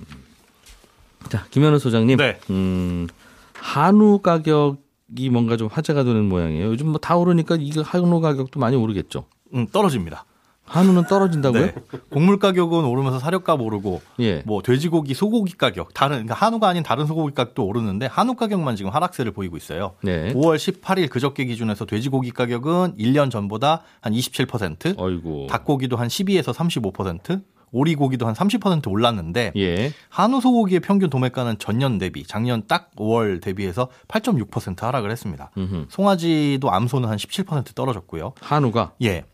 자, 1.29 1.45
김현우 1.51 1.79
소장님. 1.79 2.17
네. 2.17 2.39
음, 2.49 3.07
한우 3.53 4.19
가격이 4.19 5.29
뭔가 5.31 5.55
좀 5.57 5.69
화제가 5.71 6.03
되는 6.03 6.25
모양이에요. 6.27 6.67
요즘 6.67 6.87
뭐 6.87 6.97
다 6.99 7.15
오르니까 7.15 7.57
이거 7.59 7.81
한우 7.81 8.19
가격도 8.19 8.59
많이 8.59 8.75
오르겠죠. 8.75 9.25
음, 9.53 9.67
떨어집니다. 9.67 10.25
한우는 10.65 11.05
떨어진다고요? 11.07 11.65
네. 11.65 11.75
곡물 12.09 12.39
가격은 12.39 12.85
오르면서 12.85 13.19
사료값 13.19 13.61
오르고 13.61 14.01
예. 14.21 14.41
뭐 14.45 14.61
돼지고기, 14.61 15.13
소고기 15.13 15.57
가격 15.57 15.93
다른 15.93 16.25
그러니까 16.25 16.35
한우가 16.35 16.67
아닌 16.67 16.83
다른 16.83 17.05
소고기 17.05 17.33
가격도 17.33 17.65
오르는데 17.65 18.05
한우 18.07 18.35
가격만 18.35 18.75
지금 18.75 18.91
하락세를 18.91 19.31
보이고 19.33 19.57
있어요. 19.57 19.95
네. 20.01 20.33
5월 20.33 20.55
18일 20.55 21.09
그저께 21.09 21.45
기준에서 21.45 21.85
돼지고기 21.85 22.31
가격은 22.31 22.95
1년 22.97 23.29
전보다 23.29 23.81
한 24.01 24.13
27%, 24.13 24.97
어이구. 24.97 25.47
닭고기도 25.49 25.97
한 25.97 26.07
12에서 26.07 26.53
35%, 26.53 27.43
오리고기도 27.73 28.27
한 28.27 28.33
30% 28.35 28.87
올랐는데 28.89 29.51
예. 29.57 29.91
한우 30.09 30.39
소고기의 30.41 30.79
평균 30.79 31.09
도매가는 31.09 31.57
전년 31.57 31.97
대비 31.97 32.23
작년 32.23 32.63
딱 32.67 32.91
5월 32.95 33.41
대비해서 33.41 33.89
8.6% 34.07 34.81
하락을 34.81 35.11
했습니다. 35.11 35.51
음흠. 35.57 35.85
송아지도 35.89 36.71
암소는 36.71 37.09
한 37.09 37.17
17% 37.17 37.75
떨어졌고요. 37.75 38.33
한우가 38.41 38.93
예. 39.01 39.25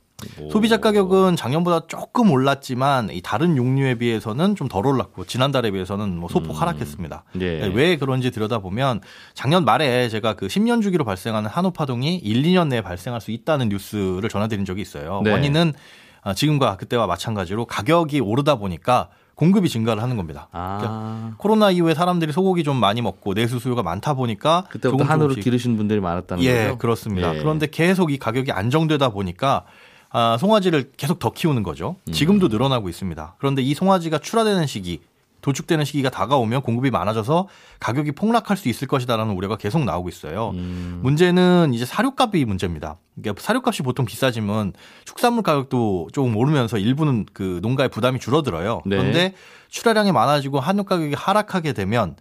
소비자 0.52 0.78
가격은 0.78 1.36
작년보다 1.36 1.88
조금 1.88 2.32
올랐지만 2.32 3.10
이 3.12 3.22
다른 3.22 3.58
육류에 3.58 3.96
비해서는 3.96 4.56
좀 4.56 4.70
덜 4.70 4.86
올랐고 4.86 5.26
지난달에 5.26 5.72
비해서는 5.72 6.18
뭐 6.18 6.30
소폭 6.30 6.62
하락했습니다. 6.62 7.24
예. 7.42 7.60
네, 7.60 7.72
왜 7.74 7.98
그런지 7.98 8.30
들여다보면 8.30 9.02
작년 9.34 9.66
말에 9.66 10.10
제가 10.10 10.36
그 10.36 10.48
10년 10.48 10.82
주기로 10.84 11.04
발생하는 11.06 11.50
한우 11.50 11.72
파동이 11.72 12.16
1, 12.18 12.44
2년 12.44 12.68
내에 12.68 12.82
발생할 12.82 13.20
수 13.20 13.32
있다는 13.32 13.70
뉴스를 13.70 14.30
전해드린 14.30 14.66
적이 14.66 14.82
있어요. 14.82 15.22
네. 15.24 15.32
원인은 15.32 15.74
아, 16.22 16.34
지금과 16.34 16.78
그때와 16.78 17.08
마찬가지로 17.08 17.66
가격이 17.66 18.20
오르다 18.20 18.56
보니까 18.56 19.10
공급이 19.36 19.70
증가를 19.70 20.04
하는 20.04 20.18
겁니다. 20.18 20.50
아. 20.52 21.32
코로나 21.38 21.72
이후에 21.72 21.94
사람들이 21.94 22.34
소고기 22.34 22.64
좀 22.66 22.76
많이 22.76 23.02
먹고 23.02 23.34
내수 23.34 23.58
수요가 23.58 23.82
많다 23.82 24.14
보니까 24.14 24.66
그때부터 24.70 25.06
한우를 25.06 25.38
기르신 25.38 25.78
분들이 25.78 26.02
많았다는 26.02 26.44
예, 26.44 26.66
거죠? 26.66 26.78
그렇습니다. 26.78 27.34
예. 27.34 27.40
그런데 27.40 27.68
계속 27.68 28.12
이 28.12 28.20
가격이 28.20 28.52
안정되다 28.52 29.10
보니까 29.10 29.64
아, 30.12 30.38
송아지를 30.40 30.92
계속 30.98 31.20
더 31.20 31.32
키우는 31.32 31.64
거죠. 31.64 31.96
음. 32.08 32.12
지금도 32.12 32.48
늘어나고 32.48 32.90
있습니다. 32.90 33.36
그런데 33.38 33.62
이 33.62 33.74
송아지가 33.74 34.20
출하되는 34.20 34.66
시기, 34.66 35.02
도축되는 35.42 35.86
시기가 35.86 36.10
다가오면 36.10 36.62
공급이 36.64 36.92
많아져서 36.92 37.48
가격이 37.80 38.12
폭락할 38.14 38.58
수 38.58 38.68
있을 38.68 38.88
것이다라는 38.88 39.34
우려가 39.34 39.56
계속 39.56 39.84
나오고 39.84 40.10
있어요. 40.10 40.50
음. 40.56 41.00
문제는 41.04 41.74
이제 41.74 41.86
사료값이 41.86 42.44
문제입니다. 42.46 42.98
그러니까 43.16 43.42
사료값이 43.42 43.84
보통 43.84 44.06
비싸지면 44.06 44.74
축산물 45.06 45.44
가격도 45.44 46.10
조금 46.12 46.36
오르면서 46.36 46.78
일부는 46.78 47.26
그 47.34 47.60
농가의 47.62 47.90
부담이 47.90 48.20
줄어들어요. 48.20 48.82
네. 48.86 48.98
그런데 48.98 49.34
출하량이 49.70 50.12
많아지고 50.12 50.60
한우 50.60 50.84
가격이 50.84 51.14
하락하게 51.16 51.74
되면 51.74 52.16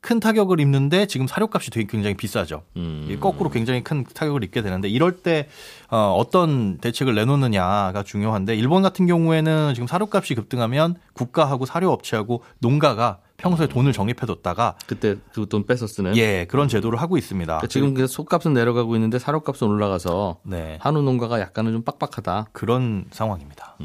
큰 0.00 0.20
타격을 0.20 0.60
입는데 0.60 1.06
지금 1.06 1.26
사료값이 1.26 1.70
되게 1.70 1.86
굉장히 1.86 2.16
비싸죠. 2.16 2.62
음. 2.76 3.06
이 3.10 3.16
거꾸로 3.18 3.50
굉장히 3.50 3.82
큰 3.82 4.04
타격을 4.04 4.44
입게 4.44 4.62
되는데 4.62 4.88
이럴 4.88 5.16
때 5.22 5.48
어, 5.90 6.14
어떤 6.16 6.78
대책을 6.78 7.14
내놓느냐가 7.14 8.04
중요한데 8.04 8.54
일본 8.54 8.82
같은 8.82 9.06
경우에는 9.06 9.74
지금 9.74 9.86
사료값이 9.88 10.34
급등하면 10.36 10.94
국가하고 11.14 11.66
사료업체하고 11.66 12.42
농가가 12.60 13.18
평소에 13.38 13.66
돈을 13.68 13.92
적립해뒀다가 13.92 14.76
그때 14.86 15.16
그 15.32 15.46
돈 15.46 15.64
뺏어 15.66 15.86
쓰는 15.86 16.16
예 16.16 16.44
그런 16.46 16.68
제도를 16.68 17.00
하고 17.00 17.16
있습니다. 17.16 17.46
그러니까 17.46 17.66
지금 17.68 17.94
그 17.94 18.06
속값은 18.06 18.52
내려가고 18.52 18.94
있는데 18.96 19.18
사료값은 19.18 19.66
올라가서 19.68 20.38
네 20.44 20.78
한우 20.80 21.02
농가가 21.02 21.40
약간은 21.40 21.72
좀 21.72 21.82
빡빡하다. 21.82 22.46
그런 22.52 23.04
상황입니다. 23.10 23.76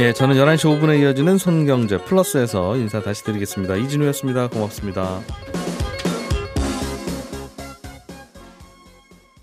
예, 0.00 0.12
저는 0.12 0.34
11시 0.34 0.80
5분에 0.80 1.00
이어지는 1.00 1.38
손경제 1.38 1.98
플러스에서 1.98 2.76
인사 2.76 3.00
다시 3.00 3.22
드리겠습니다. 3.22 3.76
이진우였습니다. 3.76 4.48
고맙습니다. 4.48 5.20